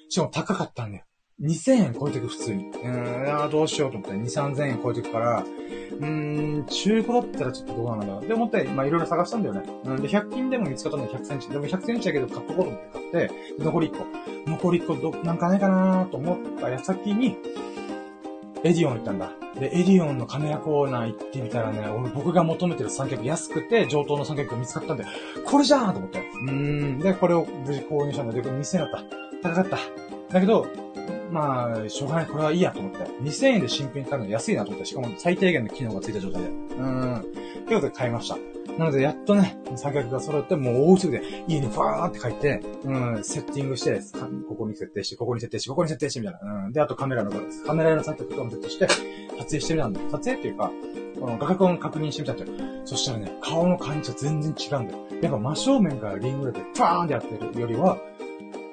[0.09, 1.05] しかも高かったんだよ。
[1.43, 2.70] 2000円超えていく、普通に。
[2.70, 8.24] うーん、どうしようと思って、2、3000円超えていくから、うーん、中古だったらちょっとどうなんだろう。
[8.24, 9.62] って思って、まあいろいろ探したんだよね。
[9.84, 11.51] うん、で、100均でも見つかったの100センチ。
[11.51, 14.51] でも100センチだけど買っとこうと思って買って、残り1個。
[14.51, 17.37] 残り1個ど、なんかないかなと思った矢先に、
[18.64, 19.30] エディオン行ったんだ。
[19.61, 25.05] で、エディオンのカメラコーナー行ってみたらね、俺僕が求めてる三脚安くて上等の三脚が見つかったんで、
[25.45, 26.18] これじゃーんと思って。
[26.18, 26.99] うーん。
[26.99, 29.05] で、これを無事購入したんだけど、2000円だっ
[29.43, 29.51] た。
[29.51, 29.78] 高かった。
[30.32, 30.66] だけど、
[31.31, 32.99] まあ、しょうがない、これはいいやと思って。
[33.22, 36.49] 2000円で新品買うの安いなと思って、しかも最低限の機能がついた状態で。
[36.49, 37.27] うん。
[37.66, 38.37] ということで買いました。
[38.79, 44.01] なので、やっとね、三脚が揃って、もう大急ぎで家にファーって書いて、うん、セッティングして、
[44.49, 46.64] ここに設定して、ここに設定して、ここに設定して、みたいな。
[46.66, 46.72] うん。
[46.72, 47.33] で、あとカメラの、
[47.66, 48.87] カメラ用の三脚とかも設定して、
[49.39, 50.01] 撮影してみたんだ。
[50.11, 50.70] 撮影っていうか、
[51.18, 52.51] この画角を確認してみたんだよ。
[52.85, 54.99] そしたらね、顔の感じは全然違うんだよ。
[55.22, 57.99] やっぱ真正面からリングでファーってやってるよりは、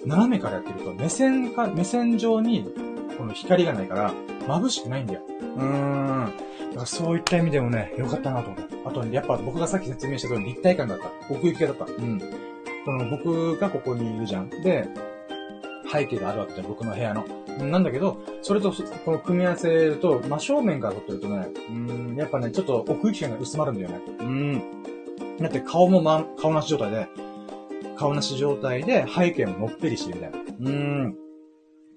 [0.05, 2.65] 斜めからやってると、目線か、目線上に、
[3.17, 4.13] この光がないから、
[4.47, 5.21] 眩しくないんだよ。
[5.57, 6.33] うーん。
[6.69, 8.67] だからそういった意味でもね、良かったなと思う。
[8.85, 11.05] あと、やっぱ僕がさっき説明した通り立体感だった。
[11.29, 11.85] 奥行きがだった。
[11.85, 12.19] うん。
[12.85, 14.49] その僕がここにいるじゃん。
[14.49, 14.87] で、
[15.91, 17.25] 背景があるわけじゃん、僕の部屋の。
[17.59, 18.73] なんだけど、それと、
[19.05, 24.01] この組み合わせと、真正面から撮ってるとね、うん、やっぱね、ちょっと奥行きが薄まるんだよね。
[24.19, 24.61] うん。
[25.39, 27.07] だって顔もま、顔なし状態で、
[27.95, 30.71] 顔なし状態で背景ものっぺりしてるみたいな。
[30.71, 31.15] うん。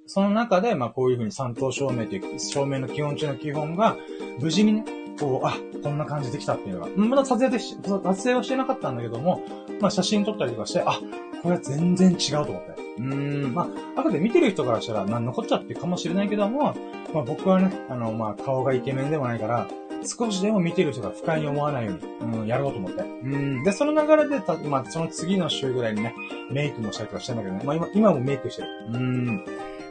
[0.07, 3.97] その中で、まあこういうふうに三等照明という照明の基本中の基本が、
[4.39, 4.85] 無事にね、
[5.19, 9.43] こう、あ、こんな感じできたっていうのが、まだ撮影でし、撮影はしてなかったんだけども、
[9.81, 11.01] まあ写真撮ったりとかして、あ、
[11.43, 12.87] これは全然違うと思って。
[12.99, 16.75] うーん、まあ、後で見てる人からしたら、なん残っちゃってかもしれないけども、
[17.13, 19.69] まあ僕はね、あの、まあ顔がイケメンでもないから、
[20.05, 23.03] 少しでも見てる人が不快に思わないように、うん、やろうと思って。
[23.03, 23.65] うん。
[23.65, 26.15] で、その流れで、た、まあ、その次の週ぐらいにね、
[26.51, 27.63] メイクもしたりとかしたんだけどね。
[27.65, 28.69] まあ今、今もメイクしてる。
[28.93, 29.45] うん。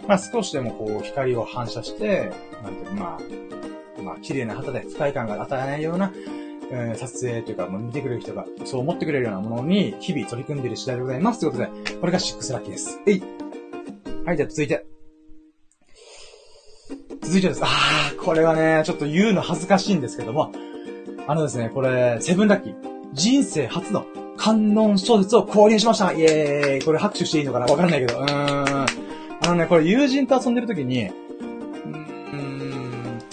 [0.08, 2.32] まあ少しでもこう、光を反射して、
[2.64, 3.75] なんていうまあ、
[4.06, 6.14] まあ、綺麗な旗で不快感が与えないような、
[6.72, 11.42] えー、撮影というか、もう見てくれる人が、そう思ってくれるようなものに、日々取り組んでいる次第でございます。
[11.42, 13.00] ということで、これが6ラッキーです。
[13.08, 13.24] えい
[14.26, 14.86] はい、じゃあ続いて。
[17.22, 17.62] 続いてです。
[17.64, 20.52] あー、これはね、ちょっと言うの恥ずかしいんですけども、
[21.28, 22.76] あのですね、これ、セブンラッキー。
[23.14, 24.06] 人生初の
[24.38, 27.66] 観音小説を購入しましたイエーイこれ拍手していいのかな？
[27.66, 28.20] わかんないけど。
[28.20, 28.28] うーん。
[28.28, 28.86] あ
[29.48, 31.10] のね、これ友人と遊んでる時に、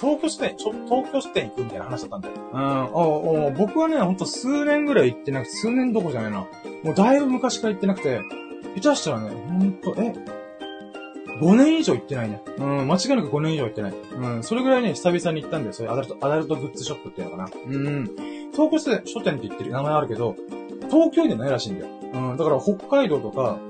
[0.03, 2.35] 東京支店、ちょ、東京支店行くみたいな話だったんだよ。
[2.53, 2.85] うん。
[2.93, 6.39] おお僕はね、ほんと数年ぐらい行ってなくて、数年どころじゃないな。
[6.83, 8.21] もうだいぶ昔から行ってなくて、
[8.81, 10.13] 下手したらね、ほんと、え、
[11.41, 12.43] 5年以上行ってないね。
[12.59, 13.93] うん、間違いなく5年以上行ってない。
[13.93, 15.73] うん、それぐらいね、久々に行ったんだよ。
[15.73, 17.51] そういうアダルト、アダルトグッズショップっていうのかな。
[17.65, 18.05] うん。
[18.53, 20.35] 東京書店って言ってる名前あるけど、
[20.91, 21.91] 東京にはないらしいんだよ。
[22.13, 23.61] うん、だから北海道とか、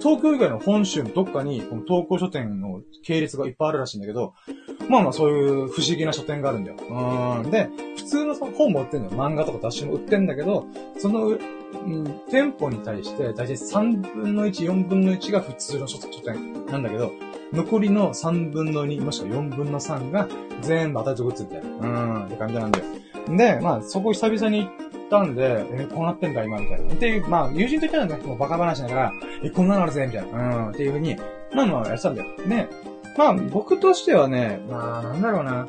[0.00, 4.34] 東京以外の本州のどっかに、この東京書店の系列がいっぱいあるらしいんだけど、
[4.88, 6.76] まあまあそういう不思議な書店があるんだよ。
[7.42, 7.50] うん。
[7.50, 9.22] で、普通の本も売ってんだよ。
[9.22, 10.66] 漫画とか雑誌も売ってんだけど、
[10.98, 17.12] その、うん、店舗に対して、だいたい3分の1、4分の1が普通の書店なんだけど、
[17.52, 20.28] 残りの3分の2、もしくは4分の3が
[20.60, 21.56] 全部当たりとグッズって。
[21.56, 22.84] うん、って感じなんだよ。
[23.36, 24.70] で、まあそこ久々に行っ
[25.10, 26.92] たんで、えこうなってんだ今、みたいな。
[26.92, 29.12] っていう、まあ友人と言ったらね、もうバカ話だから、
[29.42, 30.56] え、こんなのあるぜ、みたいな。
[30.56, 31.16] うん、っていうふうに、
[31.54, 32.30] まあまあやってたんだよ。
[32.48, 32.68] で、
[33.16, 35.66] まあ、僕としてはね、まあ、なんだろうな。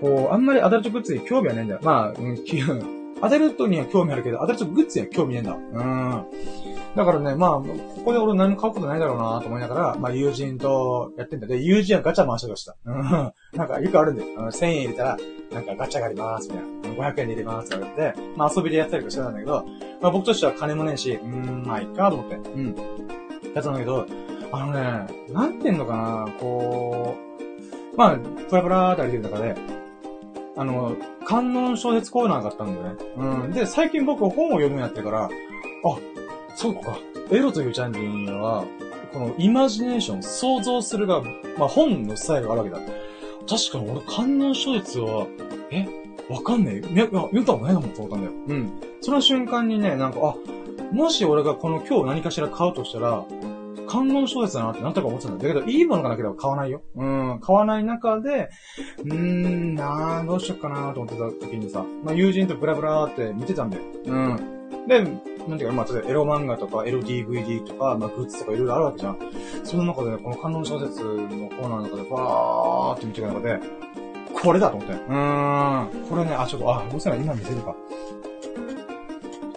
[0.00, 1.80] こう、あんまりアダルトグッズに興味はないんだよ。
[1.82, 2.36] まあ、うん、
[3.22, 5.54] アダルトには興味あるけど、アダルトグッズには興味ないんだ。
[5.54, 6.26] うん。
[6.94, 7.64] だからね、まあ、こ
[8.04, 12.76] こで俺何も買うことないだろうなと思いながら、まあ、友人とやってんだで、友人はガチャ回してました。
[12.84, 13.02] うん。
[13.58, 14.28] なんか、よくあるんだよ。
[14.50, 15.16] 1000円入れたら、
[15.52, 17.10] なんかガチャがあります、みたいな。
[17.10, 19.64] 500円で入れます、って言われて、まあ、遊びでやったりとかしてたんだけど、
[20.00, 22.36] まあ、僕としては金もねえし、うーん、まあ、いいかと思って。
[22.36, 22.74] うん。
[23.54, 24.06] やったんだけど、
[24.52, 27.16] あのね、なんて言うのかな、こ
[27.94, 29.54] う、まあ、プラプラーって歩いてる中で、
[30.56, 33.04] あの、観音小説コーナーがあったんだよね。
[33.16, 33.52] うん。
[33.52, 35.28] で、最近僕本を読むようになってから、あ、
[36.54, 36.96] そうか。
[37.30, 38.64] エロというジャンルには、
[39.12, 41.22] このイマジネーション、想像するが、
[41.58, 42.92] まあ本のスタイルがあるわけだ。
[43.48, 45.26] 確かに俺観音小説は、
[45.70, 45.86] え
[46.28, 46.92] わかんねえ。
[46.92, 48.32] いや、読んだことないかもと思ったんだよ。
[48.48, 48.72] うん。
[49.00, 53.24] その瞬間にね、なんか、あ、もし俺がこの今日何かしら買うとしたら、
[53.86, 55.46] 観音小説だなってなんとか思ってたんだ。
[55.46, 56.82] けど、いいものがなければ買わないよ。
[56.94, 58.50] うん、買わない中で、
[59.04, 63.82] うーん、なー、どうしよっかなと思ってた時にさ、まあ、友人とブラブラーって見てたんだよ。
[64.06, 64.86] うん。
[64.86, 69.18] で、なんていうか、まあ、例えばエロ漫画とか、エロ DVD とか、まあ、グッズとかいろいろあるわけじゃん。
[69.64, 73.60] その中でね、この観音小説のコーナーの中で、バーって見てる中で、
[74.42, 74.94] これだと思って。
[74.94, 76.08] うーん。
[76.08, 77.74] これね、あ、ちょっと、あ、どうせな今見せるか。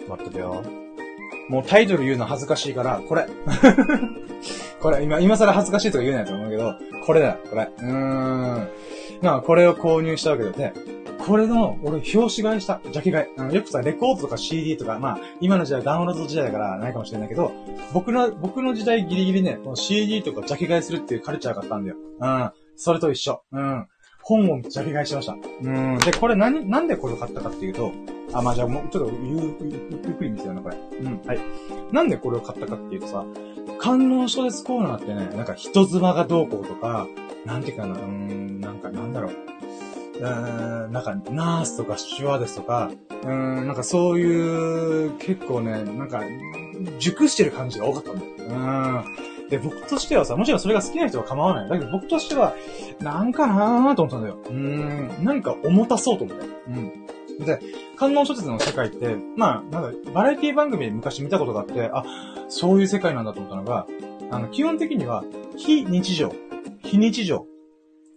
[0.08, 0.62] 待っててよ。
[1.50, 3.26] もうタイトル言うの恥ずかしいから、これ。
[4.80, 6.74] これ、今、今更恥ずかしいとか言うなやと思うけど、
[7.04, 7.68] これだよ、これ。
[7.76, 8.68] うーん。
[9.20, 10.72] まあ、これを購入したわけで、ね、
[11.26, 12.80] これの、俺、表紙買いした。
[12.92, 13.26] ジャケ買い。
[13.36, 17.50] あの、よくさ、レコードとか CD とか、まあ、今の時代ダウンロード時代だからないかもしれないけど、
[17.92, 21.96] 僕の、僕の時代ギリギリね、この CD とかジャケ買いするっていうカルチャーがあったんだよ。
[22.20, 22.50] うん。
[22.76, 23.42] それと一緒。
[23.50, 23.86] うん。
[24.22, 25.32] 本をジャケ買いしました。
[25.32, 25.98] うん。
[25.98, 27.90] で、これ何、なんでこれを買ったかっていうと、
[28.32, 30.76] あ、まあ、じゃあもう、ちょっとゆ、ゆ、ゆっくり見せような、これ。
[30.76, 31.38] うん、はい。
[31.92, 33.24] なんでこれを買ったかっていうとさ、
[33.78, 37.06] 観音小説コーナーってね、なんか人妻がどうこうとか、
[37.44, 39.32] なんていうかな、うーん、なんかなんだろう。
[40.20, 42.90] うーん、なんか、ナースとかシュワーデスとか、
[43.22, 46.22] うーん、なんかそういう、結構ね、なんか、
[46.98, 48.30] 熟してる感じが多かったんだよ。
[48.38, 49.04] うーん。
[49.48, 51.68] で、僕としてはさ、もちろんそれが好きな人は構わない。
[51.68, 52.54] だけど僕としては、
[53.00, 54.36] なんかなーと思ったんだよ。
[54.46, 56.46] うーん、何か重たそうと思って。
[56.68, 56.92] うん。
[57.44, 57.60] で、
[57.96, 62.04] 観音小説の世界って、まあ、なんか、バラエティ番組で昔見たことがあって、あ、
[62.48, 63.86] そういう世界なんだと思ったのが、
[64.30, 65.24] あの、基本的には、
[65.56, 66.32] 非日常、
[66.82, 67.46] 非日常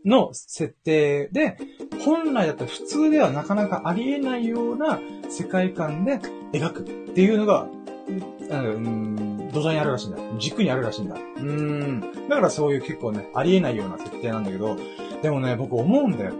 [0.05, 1.57] の設定で、
[2.05, 4.99] 本来だったら普通ではなかなかありえないような
[5.29, 6.19] 世界観で
[6.51, 7.67] 描くっていうのが、
[8.51, 10.17] あのうん、土台にあるらしいんだ。
[10.37, 11.15] 軸にあるらしいんだ。
[11.15, 12.01] うん。
[12.27, 14.75] だからそういう結構ね、ありえないような設定なんだけど、
[15.21, 16.33] でもね、僕思うんだよ。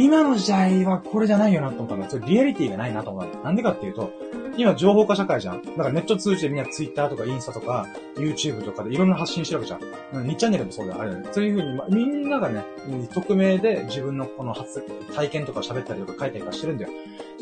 [0.00, 2.08] 今の時代はこれじゃないよなと思ったんだ。
[2.08, 3.38] それリアリティがないなと思った。
[3.40, 4.12] なんでかっていうと、
[4.56, 5.62] 今情報化社会じゃん。
[5.62, 10.24] だからネット通じてみんな Twitter とかインスタとか YouTube とかでいろんな発信してるわけじゃん。
[10.24, 11.00] 2チャンネルもそうだよ。
[11.00, 11.28] あれだね。
[11.32, 12.64] そういうふうに、ま、みんながね、
[13.12, 14.84] 匿名で自分のこの発、
[15.16, 16.90] 体験とか喋ったりとか書いたりとかしてるんだよ。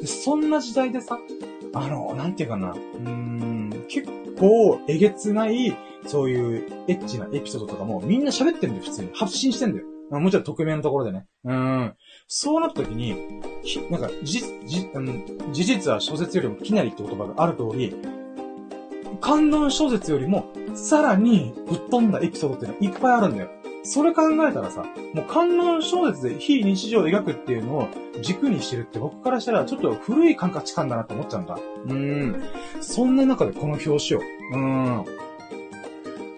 [0.00, 1.18] で、そんな時代でさ、
[1.74, 5.76] あの、なんていうかな、うーん、結構えげつない、
[6.07, 9.11] そういうエッチなエピソードとかもみんな喋ってるんだよ、普通に。
[9.12, 9.95] 発信してんだよ。
[10.11, 11.26] もちろん匿名のところでね。
[11.44, 11.94] うん。
[12.28, 13.40] そうなった時に、
[13.90, 17.96] なんか、じ、じ、うん、事実は小説よりもきなりって言葉がある通り、
[19.20, 23.50] 観音小説よりも、さらにぶっ飛んだエピソードっていうのはいっぱいあるんだよ。
[23.82, 24.84] それ考えたらさ、
[25.14, 27.88] もう観音小説で非日常を描くっていうのを
[28.20, 31.59] 軸にしてるって僕からしたらちょっと古い感覚感だなって思っちゃうんだ。
[31.86, 32.42] うん。
[32.80, 34.20] そんな中でこの表紙を。
[34.52, 35.04] うん。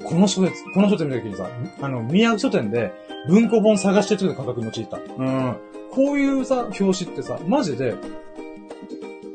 [0.05, 1.49] この書説、この書店見た時にさ、
[1.81, 2.93] あの、宮城書店で
[3.27, 4.99] 文庫本探してる時の感覚に陥った。
[4.99, 5.57] うん。
[5.91, 7.97] こういうさ、表紙ってさ、マジで、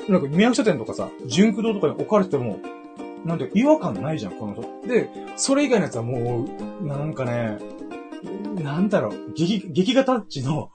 [0.08, 2.60] なんか宮城書店とかさ、純駆動とかに置かれても、
[3.26, 4.88] なんで違和感ないじゃん、この人。
[4.88, 6.46] で、それ以外のやつはも
[6.82, 7.58] う、なんかね、
[8.62, 10.72] なんだろう、劇、劇画タッチの、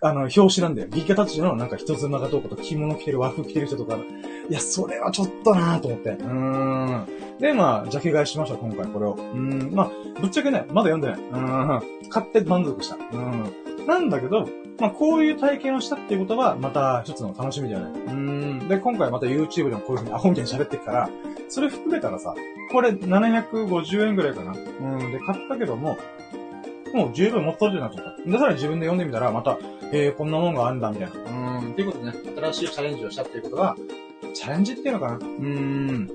[0.00, 0.88] あの、表紙なんだよ。
[0.90, 3.96] 劇画タッチのなんか人妻がどうかと着物着てる和服着てる人とか。
[3.96, 6.10] いや、それはちょっとなぁと思って。
[6.10, 7.06] うーん。
[7.38, 9.12] で、まあ、ジャケ買いしました、今回これを。
[9.12, 9.74] うーん。
[9.74, 11.18] まあ、ぶっちゃけね、まだ読んでない。
[11.18, 12.10] うん。
[12.10, 12.96] 買って満足した。
[12.96, 13.86] うん。
[13.86, 14.48] なんだけど、
[14.80, 18.00] まあ、こういう体験をしたっていうことは、また一つの楽しみだよね。
[18.06, 18.68] うん。
[18.68, 21.10] で、今回また YouTube でもこういう風にアホみたいに喋ってくから、
[21.48, 22.34] それ含めたらさ、
[22.70, 24.52] これ750円ぐらいかな。
[24.52, 25.12] うん。
[25.12, 25.96] で、買ったけども、
[26.94, 28.22] もう十分持っとるなと思った。
[28.22, 29.58] で、さらに自分で読んでみたら、また、
[29.92, 31.14] えー、こんなもんがあるんだ、みたいな。
[31.14, 31.72] うーん。
[31.72, 33.76] っていうことでね、新しいチャレンジをしたっていうことが、
[34.34, 35.14] チャレンジっていうのかな？
[35.16, 36.10] うーん。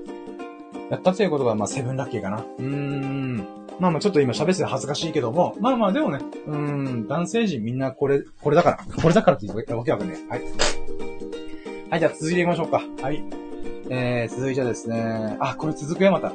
[0.90, 2.38] やったっていうことが、まあ、セブンラッキーかな。
[2.38, 3.46] うーん。
[3.80, 10.42] まあまあちょっと今喋ってて恥ずかしいけども、まあまあでもね、うーん、男性陣みんなこれ、これだから、これだからって言うわけわかんねはい。
[11.90, 12.82] はい、じゃあ続いていきましょうか。
[13.02, 13.24] はい。
[13.90, 16.32] えー、続いてはですね、あ、これ続くよ、また。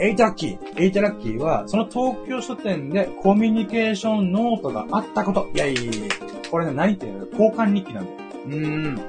[0.00, 5.48] eight lucky。eight lucky は、その東京書店でコミュニケーションノートがあったこと。
[5.54, 5.92] いやいやいや
[6.50, 8.16] これね、何っていうの交換日記なんだよ。
[8.46, 9.00] うーん。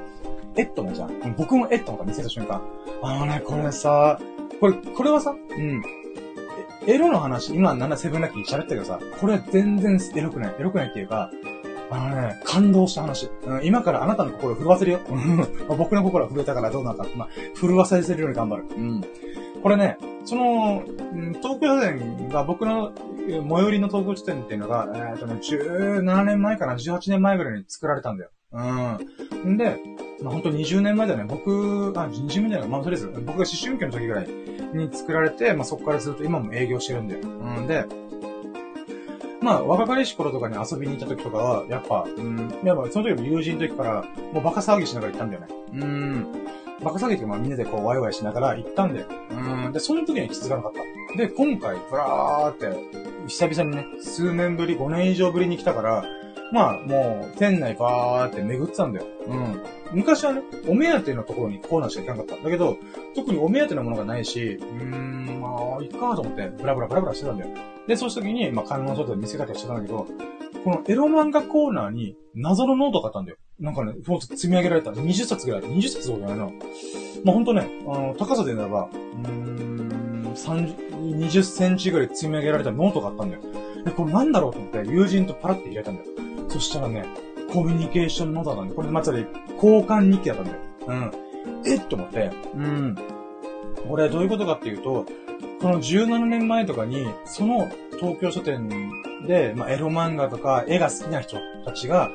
[0.56, 1.34] エットもじゃん。
[1.36, 2.62] 僕もエットも見せた瞬間。
[3.02, 4.20] あのね、これさ、
[4.60, 5.82] これ、これはさ、うん。
[6.86, 10.54] エロの話、今なんだ seven lucky 喋ったけどさ、これ全然エロくない。
[10.58, 11.30] エロくないっていうか、
[11.90, 13.28] あのね、感動した話。
[13.62, 15.00] 今からあなたの心を震わせるよ。
[15.68, 17.06] 僕の心は震えたからどうなるか。
[17.16, 18.64] まあ、震わせるように頑張る。
[18.64, 19.04] うん。
[19.62, 20.82] これね、その、
[21.42, 22.92] 東京店が僕の
[23.26, 28.30] 最寄りの東京地点っていうのが、えっ、ー、とね、17年前かな、18年前ぐらいに作られたんだよ。
[28.52, 29.56] うん。
[29.56, 29.78] で、
[30.22, 31.24] まあ、本当20年前だよね。
[31.28, 32.68] 僕、あ、20年前だよ。
[32.68, 34.28] まあ、とりあえず、僕が思春期の時ぐらい
[34.74, 37.20] に作られて、まあ、そこからずっと今も営業してるんだよ。
[37.22, 37.84] うんで、
[39.42, 45.48] まあ、若かりし頃とかに遊びに行った時とかは、やっぱ、うん、やっぱその時も友人の時から、もうバカ騒ぎしながら行ったんだよね。
[45.72, 46.26] うん。
[46.82, 49.06] バカ騒ぎってまあみんなでこうワイワイしながら行ったんだよ。
[49.30, 49.72] うん。
[49.72, 51.16] で、その時には気づかなかった。
[51.16, 52.68] で、今回、ふらーって、
[53.28, 56.04] 久々にね、数年ぶり、5年以上ぶりに来たから、
[56.52, 59.06] まあ、もう、店内バーって巡ってたんだよ。
[59.28, 59.62] うん。
[59.92, 62.44] 昔はね、お目当てのところにコーナーしか行かなかった。
[62.44, 62.76] だけど、
[63.14, 67.50] 特にお目当てのものがないし、うーん、まあ、いっかと思って、ブラブラブラブラしてたんだよ。
[67.86, 70.06] で、そうした時に、まあ、観音外で見せ方してたんだけど、
[70.64, 73.38] このエロ漫画コーナーに謎のノートがあったんだよ。
[73.58, 74.90] なんかね、積み上げられた。
[74.90, 76.44] 20冊ぐらい、20冊とかじゃないな。
[77.24, 83.42] まあ、ほんとね、あの、高さでならば、うーん、30、20センチぐらい積み上げられたノートがあったんだよ。
[83.84, 86.19] で、これなんだろうと思って、友人とパラって開いたんだよ。
[86.50, 87.06] そしたらね、
[87.52, 89.24] コミュニケーションノートだったんで、これつまり
[89.54, 90.58] 交換日記だったんだよ。
[90.88, 91.12] うん。
[91.66, 91.80] えっ？
[91.86, 92.96] と思って、うん。
[93.88, 95.06] これどういうことかっていうと、
[95.60, 98.68] この17年前とかに、その東京書店
[99.26, 102.10] で、まあ、エロ漫画とか絵が好きな人たちが、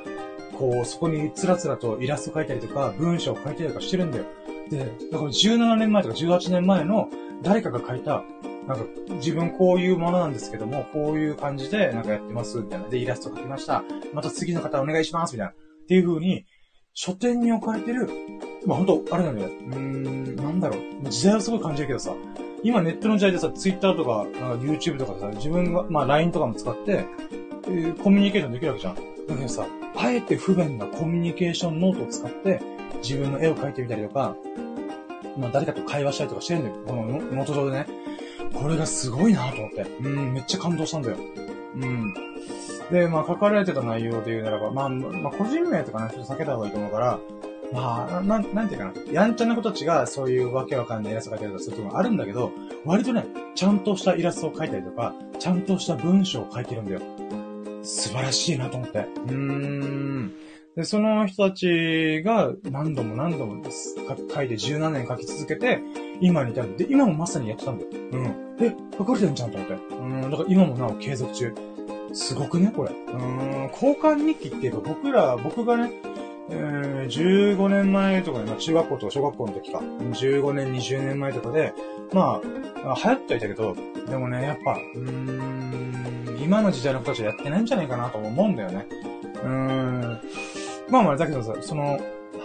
[0.57, 4.25] こう、そこにつらつらとイラスト描いたりとか、文章を書いたりとかしてるんだよ。
[4.69, 4.79] で、
[5.11, 7.09] だから17年前とか18年前の
[7.43, 8.23] 誰かが書いた、
[8.67, 8.85] なんか
[9.15, 12.87] 自分こういうものなんですけども、こういう感じでなんかやってます、みたいな。
[12.87, 13.83] で、イラスト描きました。
[14.13, 15.51] また次の方お願いします、みたいな。
[15.51, 15.55] っ
[15.87, 16.45] ていう風に、
[16.93, 18.09] 書店に置かれてる、
[18.65, 19.49] まあ本当あれなんだよ。
[19.49, 21.09] うーん、なんだろう。
[21.09, 22.15] 時代はすごい感じるけどさ、
[22.63, 24.25] 今ネットの時代でさ、ツイッターとか、
[24.59, 27.05] YouTube とかさ、自分が、まあ LINE とかも使って、
[27.67, 28.95] えー、コミュニケーションできるわけじゃん。
[28.95, 32.61] だけどさ、あえて不便なコミュニケーションノートを使って、
[33.03, 34.35] 自分の絵を描いてみたりとか、
[35.37, 36.75] まあ誰かと会話したりとかしてるんだよ。
[36.87, 37.87] このノート上でね。
[38.61, 39.81] これがすごいなと思って。
[40.01, 41.17] うん、めっちゃ感動したんだよ。
[41.75, 42.13] うん。
[42.91, 47.19] で、まあ書かれてた内容で言うならば、まあ、まあ個人名とかね、ちょっと避けた方がいいと思うから、
[47.73, 48.93] まあ、なん、なんていうかな。
[49.11, 52.51] やんちゃな子たちがそういうわけわかんないイラスト描いたりとかするとこあるんだけど、
[52.85, 53.25] 割とね、
[53.55, 57.01] ちゃんとしたイラストを描いたりとか、ちゃんとした文章を書いてるんだよ。
[57.83, 58.99] 素晴らしいなと思って。
[58.99, 60.33] うーん。
[60.75, 65.81] で、その人たちが何度も何度も書いて17年書き続けて、
[66.21, 66.77] 今に至る。
[66.77, 67.89] で、今もまさにやってたんだよ。
[68.11, 68.55] うん。
[68.59, 69.73] え、書かれてんじゃんと思って。
[69.73, 70.21] うん。
[70.31, 71.53] だから今もなお継続中。
[72.13, 72.91] すごくね、これ。
[72.91, 73.69] うん。
[73.73, 75.91] 交換日記っていうか、僕ら、僕がね、
[76.49, 79.79] えー、15年前とかね、まあ、中学校とか小学校の時か。
[79.79, 81.73] 15年、20年前とかで、
[82.13, 83.75] まあ、流行ってはいたけど、
[84.09, 88.87] でもね、やっぱ、うーん、今の時代の子たちはやってないんじゃないかなと思うんだよね。
[89.35, 90.19] うーん。
[90.89, 91.99] まあまあ、だけどさ、その、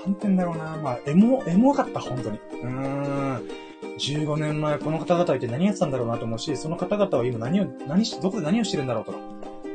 [0.05, 0.77] なんてんだろうな。
[0.77, 2.39] まあ、エモ、エモかった、本当に。
[2.39, 3.49] うーん。
[3.99, 9.19] 15年前、この方々いて何やってたんだろうなと思うし、その方々は今何を、何し、どこで何をしてるんだろうとか、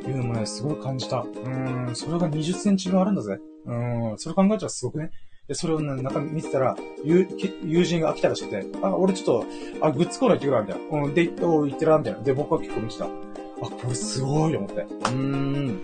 [0.06, 1.20] いうのもね、すごい感じた。
[1.20, 3.38] うーん、それが20センチ分あるんだぜ。
[3.66, 5.10] うーん、それ考えたらすごくね。
[5.46, 7.26] で、それをね、中見てたら、友、
[7.64, 9.46] 友人が飽きたらしくて、あ、俺ちょっと、
[9.80, 11.06] あ、グッズコーナー行ってくるわ、みたいな。
[11.06, 12.20] うん、で、お行ってら、みたいな。
[12.20, 13.04] で、僕は結構見てた。
[13.04, 13.08] あ、
[13.60, 14.80] これすごいと思って。
[14.80, 15.80] うーん。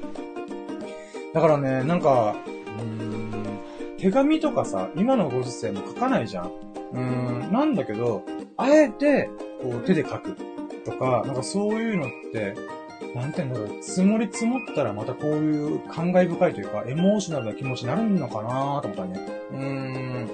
[1.33, 2.35] だからね、なんか、
[2.79, 3.61] うーん、
[3.99, 6.47] 手紙とかさ、今のご時世も書かないじゃん。
[6.47, 8.23] うーん、なんだけど、
[8.57, 9.31] あえて、
[9.63, 10.37] こう、手で書く
[10.85, 12.55] とか、なんかそういうのって、
[13.15, 19.21] なんて言うんだろう、積もり積もったらまたこういう感慨深いというか、エモーショナルな気持ちになるのかなと思ったね。
[19.53, 20.29] うーん。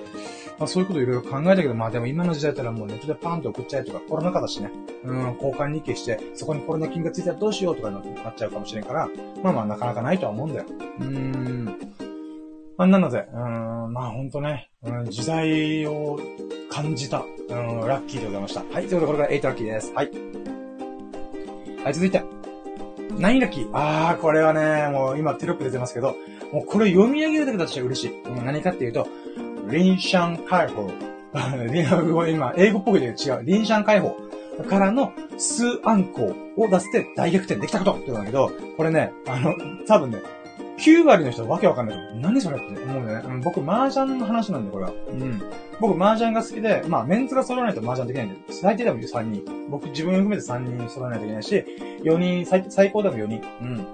[0.59, 4.71] まあそういうこといろいろ考えたけど、まあでも今の時代だったらもうネットでパンと送っちゃえとか、コロナ禍だしね。
[5.05, 9.09] うん、交換日記して、そこにコロナ菌がついたらどうしようとかになっちゃうかもしれんから、
[9.43, 10.67] まあまあなかなかないとは思うんだよ。
[11.01, 11.79] うーん。
[12.79, 16.19] まあなので、うん、まあほんとね、うん、時代を
[16.71, 18.63] 感じた、うん、ラッキーでございました。
[18.73, 19.93] はい、ということでこれから8ラッキーです。
[19.93, 20.11] はい。
[21.83, 22.23] はい、続いて。
[23.19, 26.15] 何ラッキーあー、これはね、もう今テロップ出てますけど、
[26.53, 28.23] もうこれ読み上げるだけだとして嬉しい。
[28.23, 29.09] う、何かっていうと、
[29.69, 30.89] リンシャン解放。
[32.31, 33.41] 今、英語っぽく言う違う。
[33.43, 34.17] リンシャン解放
[34.69, 36.27] からの数暗号
[36.57, 39.55] を出して大逆転できたことって言うんだけど、これね、あの、
[39.87, 40.19] 多分ね、
[40.79, 42.21] 9割の人はわけわかんないと思う。
[42.21, 43.21] 何それって思うね。
[43.25, 44.93] うん、僕、麻雀の話なんで、これは。
[45.09, 45.43] うん。
[45.81, 49.45] 僕、麻雀が好きで、まあ、メンツが揃わないと麻雀できないんで、最低でも3人。
[49.69, 51.65] 僕、自分含めて3人揃わないといけないし、
[52.03, 53.43] 4人、最最高でも4人。
[53.63, 53.87] うん。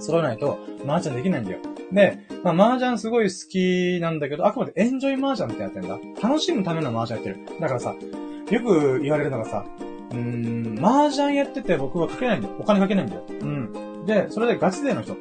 [0.00, 1.58] 揃わないと、麻雀できないんだよ。
[1.92, 5.98] で、まあ、麻雀すごい好きなんだけど、あくまでエンジョイ麻雀ってやってんだ。
[6.22, 7.60] 楽しむための麻雀やってる。
[7.60, 7.94] だからさ、
[8.50, 9.64] よく言われるのがさ、
[10.10, 12.54] うーん、麻雀やってて僕はかけないんだよ。
[12.58, 13.22] お金かけないんだよ。
[13.28, 14.06] うん。
[14.06, 15.16] で、それでガチ勢の人。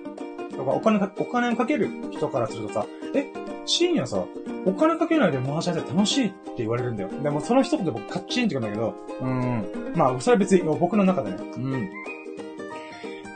[0.61, 2.85] とか、お金か、お金かける人からするとさ、
[3.15, 3.27] え、
[3.65, 4.23] 深夜さ、
[4.65, 7.09] お金かけないで回し合って楽しいって言われるんだよ。
[7.09, 9.93] でもその一言で僕カッチンって言うんだけど、うん。
[9.95, 11.89] まあ、それは別に僕の中でね、うん。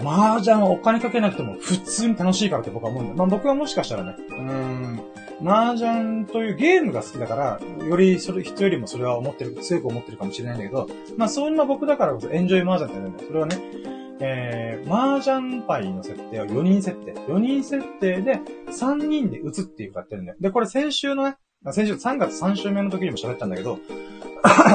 [0.02, 3.18] 麻雀はお金かけなくても普通に楽しいからって僕は思うんだよ。
[3.18, 5.02] まあ僕はもしかしたらね、うん。
[5.44, 13.28] 麻雀というゲームが好きだから、よりそれ、人よりもそれは思ってる、強く思ってるかもしれないんだけど、まあそんな僕だからこそエンジョイ麻雀って言うんだよ。
[13.28, 17.14] それはね、えー、麻雀牌の設定は4人設定。
[17.14, 20.38] 4人設定で3人で打つっていうかやってるんだよ。
[20.40, 21.38] で、これ先週のね、
[21.72, 23.80] 先週3月3週目の時にも喋ったんだけど、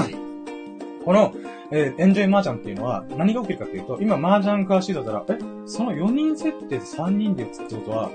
[1.05, 1.33] この、
[1.71, 8.11] えー、エンジョイ麻雀っていうのは何が起きるかっていうと、今麻雀詳しいだったら、え、その4人設定で3人で打つってことは、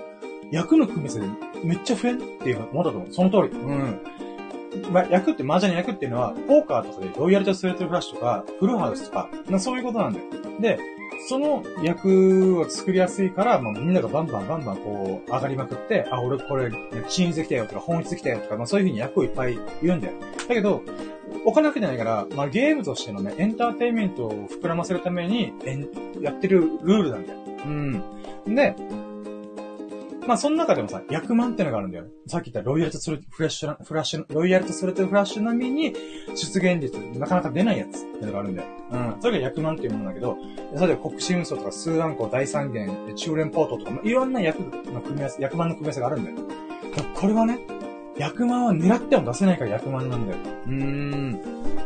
[0.52, 1.28] 役の組み合わせで
[1.64, 3.08] めっちゃ増えんっていう思ったと思う。
[3.12, 3.58] その通り。
[3.58, 4.00] うん。
[4.92, 10.26] まあ、役って、麻雀の役っていうのは、ポーカーとかでロイヤルとスレットフラッシュとか、フルハウスとか、まあ、そういうことなんだよ。
[10.60, 10.80] で、
[11.28, 16.72] その役を作りやすいから、まあ、みんながバンバンバンバンこう、上がりまくって、あ、俺これ、
[17.10, 20.14] チーズ来たよとか、本質来たよとか、まあそういうふうに役をいっぱい言うんだよ。
[20.48, 20.84] だけど、
[21.46, 25.54] お金わけじゃないから、まあゲームとしてのね、エンターテインメントを膨らませるために、
[26.22, 27.40] やってるルールなんだよ。
[27.66, 28.56] うん。
[28.56, 28.76] で、
[30.28, 32.06] まあ、その中でもさ、役満ってのがあるんだよ。
[32.28, 35.94] さっき言ったロイヤルとスルフラッシュ、フラッシュ、ロイヤルとスルトフラッシュ並みに
[36.36, 38.68] 出現率、なかなか出ないやつってのがあるんだよ。
[38.92, 39.16] うん。
[39.22, 40.38] それが役満っていうものだけど、
[40.80, 46.38] 例えば国士運送とかスーアンコ、大三元、中連ポートとか、いろんな役の組み合わせ、役満の組み合わせがあるんだよ。
[47.14, 47.60] これはね、
[48.18, 50.40] 役満は狙っても出せないから役満なんだよ。
[50.66, 51.40] うーん。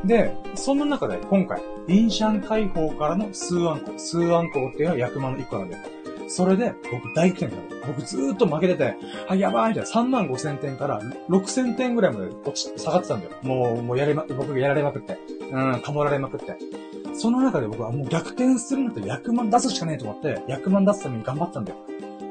[0.05, 5.83] で、そんな中で今回、インシャン解放からのスーアンコ、スーアンコっていうのは役満の一個なんだよ。
[6.29, 7.93] それで、僕大逆転したの。
[7.93, 8.95] 僕ずーっと負けてて、
[9.27, 9.89] あ、やばいみたいな。
[9.89, 13.31] 3万5千点から6千点ぐらいまで落ち、下がってたんだよ。
[13.41, 15.17] もう、もうやれま、僕がやられまくって。
[15.51, 16.55] うん、かもられまくって。
[17.15, 21.77] その中で僕はもう逆転するんだったら役満出すしかねえと思って、役満出すために頑張ったんだよ。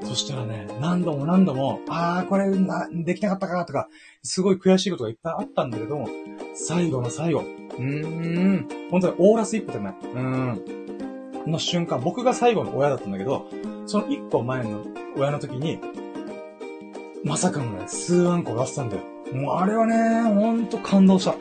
[0.05, 3.89] そしたらね、何度も何度も、あー、これな、できなかったかとか、
[4.23, 6.07] すごい悔しいことがいっぱいあったんだけど、
[6.55, 9.95] 最後の最後、うーん、本当にオーラス一歩じゃない。
[10.15, 10.65] うん。
[11.51, 13.47] の瞬間、僕が最後の親だったんだけど、
[13.89, 14.85] その一個前の
[15.17, 15.79] 親の時に、
[17.25, 19.03] まさかのね、数万個出したんだよ。
[19.33, 21.35] もうあれはね、ほんと感動した。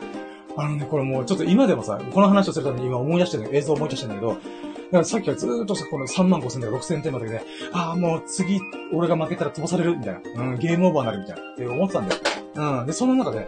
[0.55, 7.41] あのね、これもうちょっと今でもさ、この話をするために今思い出してる、映像思い出してるんだけど、だからさっきはずーっとさ、この3万5千とか6千点までで、
[7.73, 8.61] ああ、もう次、
[8.93, 10.43] 俺が負けたら飛ばされるみたいな。
[10.43, 11.51] うん、ゲームオーバーになるみたいな。
[11.51, 12.21] って思ってたんだよ。
[12.79, 12.85] うん。
[12.85, 13.47] で、その中で、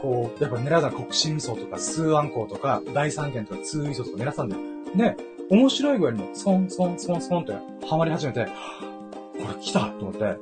[0.00, 4.62] こう、やっぱ狙うのは国心層とか、数暗号とか、大三元とか、通位層とか狙ってたんだよ。
[4.94, 5.16] で、
[5.50, 7.52] 面白い具合にスコン、スコン、スコン、スコンって
[7.86, 8.52] ハマり始めて、こ
[9.48, 10.36] れ来たと思って、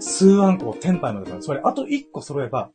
[0.00, 2.70] 数暗号テンパイまでから、それあと1個揃えば、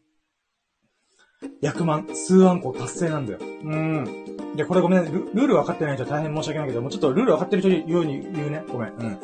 [1.61, 3.39] 100万、数アンコ達成なんだよ。
[3.41, 4.55] うん。
[4.55, 8.63] で、これごめんね、ルルール分かってない人は大変申し訳ないけど、もうちょっとルール分かってる人に言うように言うね。
[8.67, 8.89] ごめん。
[8.89, 9.19] うん。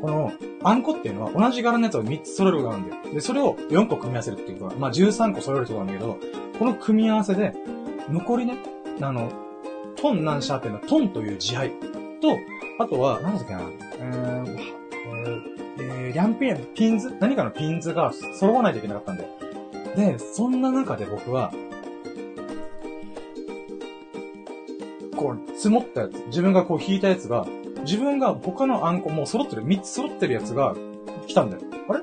[0.00, 3.14] この、あんこっていうのは同じ柄のやつを3つ揃えることなんだよ。
[3.14, 6.18] で、それを4個組み合わせるっていうことは、まあ13個揃えることなんだけど、
[6.58, 7.52] この組み合わせで、
[8.08, 8.56] 残りね、
[9.00, 9.30] あの、
[10.00, 12.38] トンナンシャーっていうのはトンという字配と、
[12.78, 13.60] あとは、何だっけな、
[13.98, 14.78] えー、
[15.80, 17.16] えー、リャンピン、ピンズ？
[17.18, 19.30] 何かのピンズが揃わないといけなかったんだよ。
[19.96, 21.52] で、そんな中で僕は、
[25.16, 27.46] こう、積もったやつ、自分がこう引いたやつが、
[27.82, 30.76] 自分が他のあんこもう揃ってる、3つ揃ってるやつが
[31.26, 31.62] 来たんだよ。
[31.88, 32.02] あれ？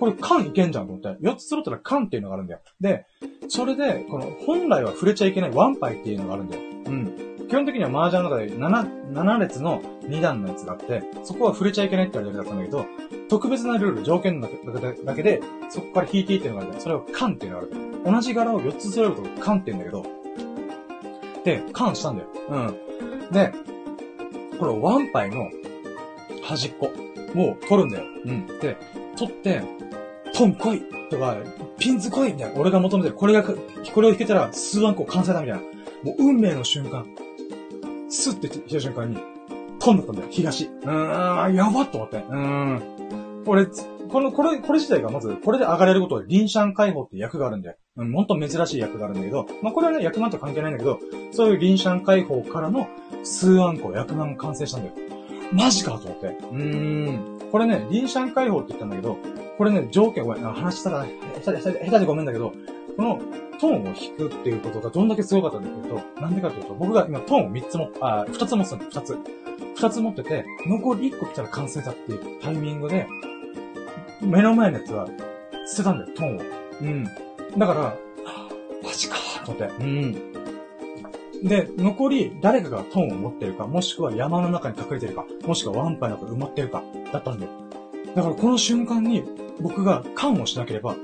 [0.00, 1.22] これ缶いけんじゃんと思って。
[1.22, 2.60] 4つ揃ったら缶っていうのがあるんだよ。
[2.80, 3.06] で、
[3.48, 6.62] それで、この、本来は触れちゃいけないワンパイっていうのがあるんだよ。
[6.86, 7.33] うん。
[7.48, 12.86] 基本的には麻雀の中で7、7列の2段のやつがあって、そこは触れちゃいけないって言われてだったんだけど、
[13.28, 14.56] 特別なルール、条件だけ
[15.04, 15.40] だけで、
[15.70, 16.82] そこから引いていってのがあるんだよ。
[16.82, 18.12] それを缶っていうのがある。
[18.12, 20.06] 同じ柄を4つ揃えると缶って言うんだけど、
[21.44, 22.28] で、缶したんだよ。
[22.50, 23.30] うん。
[23.30, 23.52] で、
[24.58, 25.50] これワンパイの
[26.42, 26.90] 端っこ
[27.36, 28.04] を取るんだよ。
[28.24, 28.46] うん。
[28.60, 28.76] で、
[29.16, 29.62] 取って、
[30.32, 31.36] トン来いとか、
[31.78, 32.60] ピンズ来いみたいな。
[32.60, 33.14] 俺が求めてる。
[33.14, 35.62] これが、これを弾けたら、数ワンコ完成だみたいな。
[36.02, 37.06] もう運命の瞬間。
[38.08, 39.18] スッて弾いた瞬間に、
[39.78, 40.28] トンだったんだよ。
[40.30, 40.64] 東。
[40.64, 42.16] うーん、やばっと思って。
[42.16, 43.44] うーん。
[43.44, 43.66] これ、
[44.10, 47.76] この、これ、これ自体がまず、これで上がれることで、臨シャン解放って役があるんだよ。
[47.96, 51.00] うん、ほんと珍しい役があるんだけど、まあ、これはね、役満と関係ないんだけど、
[51.32, 52.88] そういう臨シャン解放からの
[53.22, 54.94] 数案個、役満完成したんだよ。
[55.52, 56.26] マジかと思って。
[56.26, 57.50] うーん。
[57.50, 59.16] これね、臨シャン解放って言ったんだけど、
[59.58, 61.06] これね、条件、ごめん、話したら、
[61.44, 62.52] 下手で、下手でごめんだけど、
[62.96, 63.20] この
[63.60, 63.94] トーンを弾
[64.28, 69.18] くっていうことがどんだけすごかったんだけど、なんでかというと、僕が今トーンを3つも、あ、2つ持ってたんだ、2つ。
[69.76, 73.06] 2つ持ってて、残り1個来たら完成だっていうタイミングで、
[74.20, 75.08] 目の前のやつは
[75.66, 76.40] 捨てたんだよ、トーンを。
[76.82, 77.04] うん。
[77.58, 77.96] だから、
[78.82, 79.74] マジかと思って。
[79.82, 80.34] うん。
[81.42, 86.82] で、残り誰かがトーンを持ってるか、もしくは山の中に隠れてるか、もしくはワンパイの中に埋まってるか、
[87.12, 87.52] だったんだよ。
[88.14, 89.24] だからこの瞬間に
[89.60, 90.96] 僕が缶をしなければ、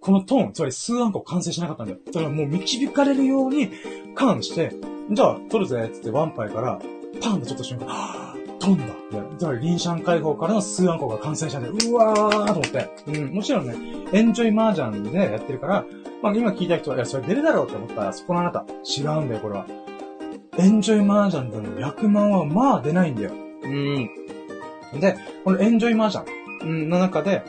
[0.00, 1.98] このトーン、つまり数案個完成しなかったんだよ。
[2.06, 3.70] だからもう導かれるように
[4.14, 4.72] 缶して、
[5.10, 6.80] じゃあ取るぜ、つってワンパイから
[7.20, 8.84] パンと取った瞬間、はぁ飛んだ。
[9.38, 12.90] だから、リンシャン解放からの数案個が完成したんで、うわーと思って。
[13.06, 13.74] うん、もちろんね、
[14.12, 15.84] エンジョイマージャンでやってるから、
[16.22, 18.64] まあ今聞いた人は、いや、それ出るだろうって思ったら、そこのあなた。
[18.84, 19.66] 違うんだよ、これは。
[20.58, 23.32] エンジョイマージャンでの100万はまあ出ないんだよ。
[23.62, 24.10] うん。
[25.00, 27.42] で、このエンジョイマージャンの中で、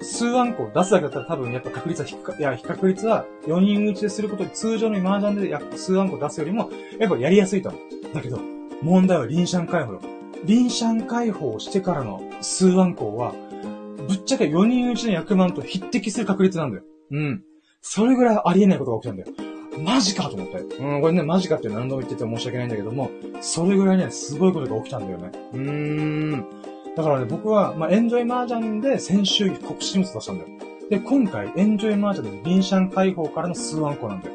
[0.00, 8.14] 数案個出すだけだったら多分やっぱ確率は低く、 いや、確率は4人打ちですることで通常のマージャンで数案個出すよりも、やっぱやりやすいと思う。
[8.14, 8.38] だけど、
[8.82, 10.00] 問題は臨シャン解放よ。
[10.44, 13.34] 臨シャン解放してからの数案項は、
[14.08, 16.84] ぶっちゃけ4人打ちの100万と匹敵する確率なんだよ。
[17.10, 17.42] うん。
[17.80, 19.28] それぐらいありえないことが起きたんだよ。
[19.84, 20.58] マジかと思って。
[20.58, 25.30] うん、これね、マジかって何度も言ってて申し訳ないんだけども、それぐらいね、すごいことが起きたんだよね。
[25.52, 26.46] うーん。
[26.98, 30.50] だからね、僕は、まあ、エンジョイマージャンで先週告知物出したんだよ。
[30.90, 34.34] で、今回、エンジョイマージャンで臨シャン解放からの数案項なんだよ。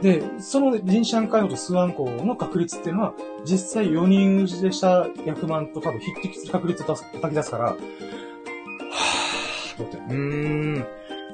[0.00, 9.96] で、その臨シャン解放と数案項の確率っていうのは、実際4人打ちでした役満と多分匹敵する確率を叩き出すから、はぁーって。
[9.96, 10.86] うーん。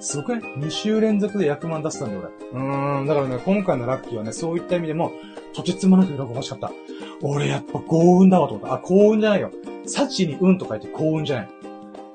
[0.05, 2.61] すごくね、2週連続で役満出したんだよ、俺。
[2.61, 3.07] うーん。
[3.07, 5.13] だからね、今回のラッキーはね、そういった意味でも、
[5.55, 6.71] とてつもなく喜ばしかった。
[7.23, 8.75] 俺やっぱ幸運だわと思った。
[8.75, 9.51] あ、幸運じゃないよ。
[9.87, 11.49] 幸に運と書いて幸運じゃない。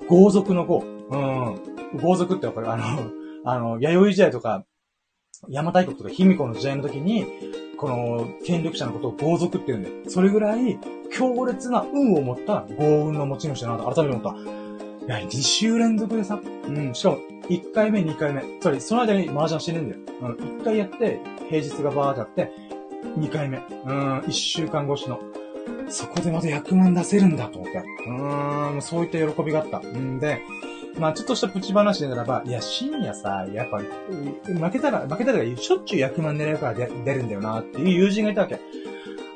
[0.07, 0.81] 豪族の豪。
[0.81, 1.99] うん。
[1.99, 2.83] 豪族ってやっぱりあの、
[3.43, 4.65] あの、弥生時代とか、
[5.47, 7.25] 邪馬台国とか卑弥呼の時代の時に、
[7.77, 9.95] この、権力者のことを豪族って言うんだよ。
[10.09, 10.77] それぐらい、
[11.11, 14.68] 強烈な運を持った豪運の持ち主だなと改めて思った。
[15.09, 17.17] いや、2週連続でさ、うん、しかも、
[17.49, 18.43] 1回目、2回目。
[18.59, 20.01] つまり、その間に麻雀してねえんだよ。
[20.21, 22.51] うん、1回やって、平日がバーってあって、
[23.17, 23.57] 2回目。
[23.57, 25.19] うん、1週間越しの。
[25.89, 27.79] そこでまた100万出せるんだと思って。
[27.79, 29.79] うーん、そういった喜びがあった。
[29.79, 30.41] んで、
[30.99, 36.85] まあちょっとしたプチ話でならば、いや、深夜さ、やっぱ、負けたら、負けたらしょっちゅう100万狙うから出
[37.15, 38.59] るんだよなっていう友人がいたわけ。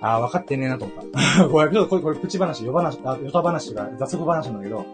[0.02, 0.98] ああ、分かってねえなと思っ
[1.36, 1.48] た。
[1.50, 4.86] これ、ちょっとこれ、これプチ話、よ話、あ、よた話が、雑語話なんだけど、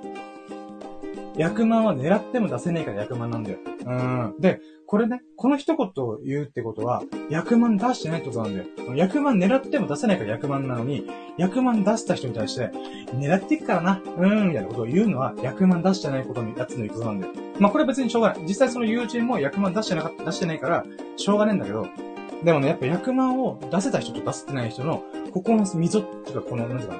[1.39, 3.59] 100万は狙っても出せねえから100万なんだよ。
[3.85, 4.35] うん。
[4.39, 8.65] で、これね、この一言を言うってことは、100万出してないってことなんだよ。
[8.77, 12.71] 100万狙っても出せないから100万なのに、100万出した人に対して、
[13.13, 17.33] 狙っていくからな、うーん、みたいなことを言うのは、100万出してないことに、やつの言うことなんだよ。
[17.57, 18.43] まあ、これは別にしょうがない。
[18.45, 20.85] 実際その友人も100万出してなかった、出してないから、
[21.15, 21.87] しょうがねえんだけど、
[22.43, 26.97] でもね、やっぱ100万を出せた人と出せてない人の、ここの溝っていうか、この、なんていうか、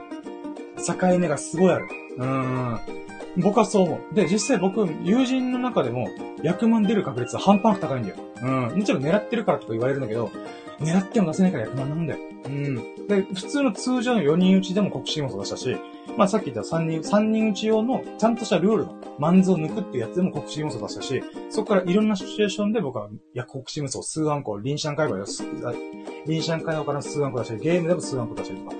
[0.97, 1.87] 境目がすごいある。
[2.17, 3.08] うーん。
[3.37, 4.15] 僕はそう思う。
[4.15, 6.07] で、実際僕、友人の中でも、
[6.43, 8.15] 100万出る確率は半端なく高いんだよ。
[8.41, 8.77] うん。
[8.79, 10.31] もちろん狙ってるからとか言われるんだけど、
[10.79, 12.19] 狙っても出せないから100万なんだよ。
[12.45, 12.75] うん。
[13.07, 15.77] で、普通の通常の4人打ちでも国士もそう出したし、
[16.17, 25.25] まあさっき言った3人、3人打ち用のちゃんとしたルールの、マンズを抜くっていうやつでも国士無双出したし、そこからいろんなシチュエーションで僕は、いや、国士無双数案個、臨シャン会話よ、
[26.25, 28.75] 臨シャン会話から数案個出したり、ゲームでも数案個出したりとか。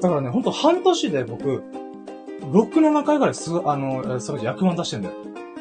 [0.00, 1.62] だからね、ほんと半年で僕、
[2.42, 5.14] 6、7回ぐらい数、あの、それ役満出してんだよ。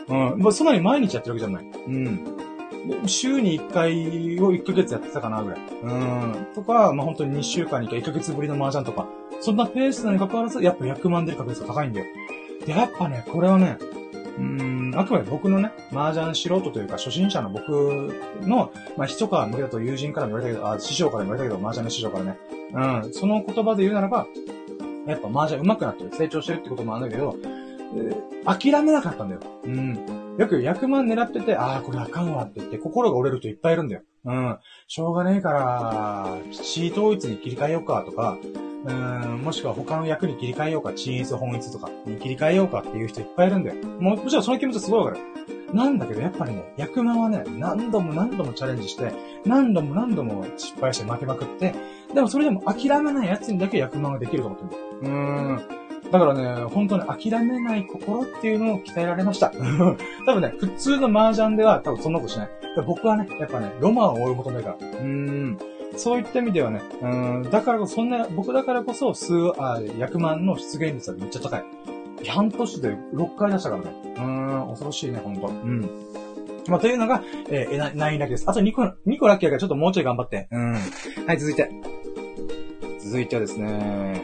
[0.07, 0.41] うん。
[0.41, 1.65] まあ、そんなに毎日やってるわけじゃない。
[1.88, 3.07] うん。
[3.07, 5.59] 週に1回を1ヶ月やってたかな、ぐらい。
[5.59, 6.47] うん。
[6.55, 9.07] とか、まあ、本当に2週間に1回1ヶ月ぶりの麻雀とか、
[9.39, 12.05] そんなペースに関わらず、やっぱ100万出る確率が高いんだよ。
[12.65, 13.77] で、やっぱね、これはね、
[14.38, 22.38] うん、あくまで僕のね、麻雀素人というか初心者の僕の、まあ、人から無理だと友人からも言われたけど、あ、師匠からも言われたけど、麻雀の師匠からね。
[22.73, 24.25] うん、その言葉で言うならば、
[25.08, 27.36] やっぱ麻雀上手くなってる、成長してるってこともあるんだけど、
[27.93, 29.41] えー、諦めなかったんだよ。
[29.64, 29.95] うん。
[30.38, 34.02] よく100万狙ってて、ああ、これあかんわって言って心が折れる人いっぱいいるんだよ。
[34.26, 34.58] うん。
[34.88, 38.38] しょうがねえから、地位統一に切り替えようかとか、
[38.84, 43.76] うん、もしくは他の役に切り替えようか、チーズ本一とかに切り替えようかっていう人いっぱいいるんだよ。
[43.99, 45.41] ももちろんその気持ちすごいわかる。
[45.74, 49.14] なんだけど、やっぱりね、役満はね、何度も何度もチャレンジして、
[49.45, 51.74] 何度も何度も失敗して負けまくって、
[52.14, 54.82] でもそれでも諦めない奴にだけ役満ができると思ってる。
[55.01, 55.82] うーん。
[56.12, 59.51] だからね、本当に諦めない心っていうのを鍛えられました。
[60.26, 62.49] 多分ね、普通の麻雀では多分そんなことしない。
[62.86, 64.76] 僕はね、やっぱね、ロマンを追い求めるから。
[64.76, 65.57] うーん。
[65.97, 67.07] そういった意味ではね、う
[67.39, 71.64] ん、だからこそ、そんな、僕だからこそ、数、あ、100万の出現率はめっちゃ高い。
[72.28, 73.91] 半年で6回出したからね。
[74.18, 75.47] うん、恐ろしいね、ほんと。
[75.47, 75.89] うん。
[76.68, 78.45] まあ、というのが、えー、9ラッキーです。
[78.47, 80.47] あと2個、2個ラッキーだからちょっともうちょい頑張って。
[80.51, 80.74] うん。
[80.74, 81.70] はい、続いて。
[83.12, 84.22] 続いてはですね、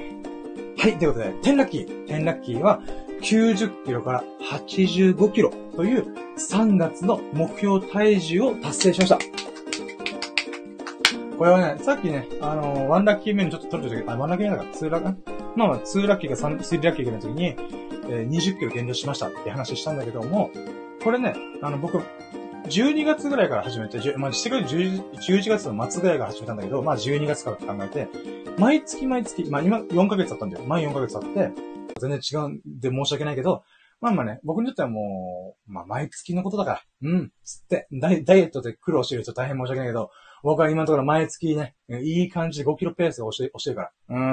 [0.78, 2.06] はい、ということで、10ラッキー。
[2.08, 2.80] 10ラッキーは、
[3.22, 6.06] 90キロから85キロという
[6.38, 9.20] 3月の目標体重を達成しました。
[11.38, 17.46] これはね、さっきね、あのー、ワンラッキー目にちょっと取るとき、あ、ワンラッキー目だから、ツーラッキー、まあまあ、ツーラッキーが3、スリーラッキーがの時に、
[18.10, 20.50] えー、20キロ減量しましたって話したんだけども、
[21.04, 22.02] これね、あの、僕、
[22.68, 28.07] 12月ぐらいから始めて、まあ、7月、11月の末ぐらいから始めたんだけど、まあ、12月から考えて、
[28.57, 30.65] 毎月毎月、まあ、今、4ヶ月あったんだよ。
[30.65, 31.51] 前4ヶ月あって、
[31.99, 33.63] 全然違うんで申し訳ないけど、
[33.99, 40.11] まあまあね、僕にとってはもう、まあ毎月のことだから、うん、つって、ダイダイエットで苦労してる人大変申し訳ないけど、
[40.43, 43.91] 僕は今のところ毎月ね、いい感じで5キロペースで押して、押してるから。
[44.09, 44.26] うん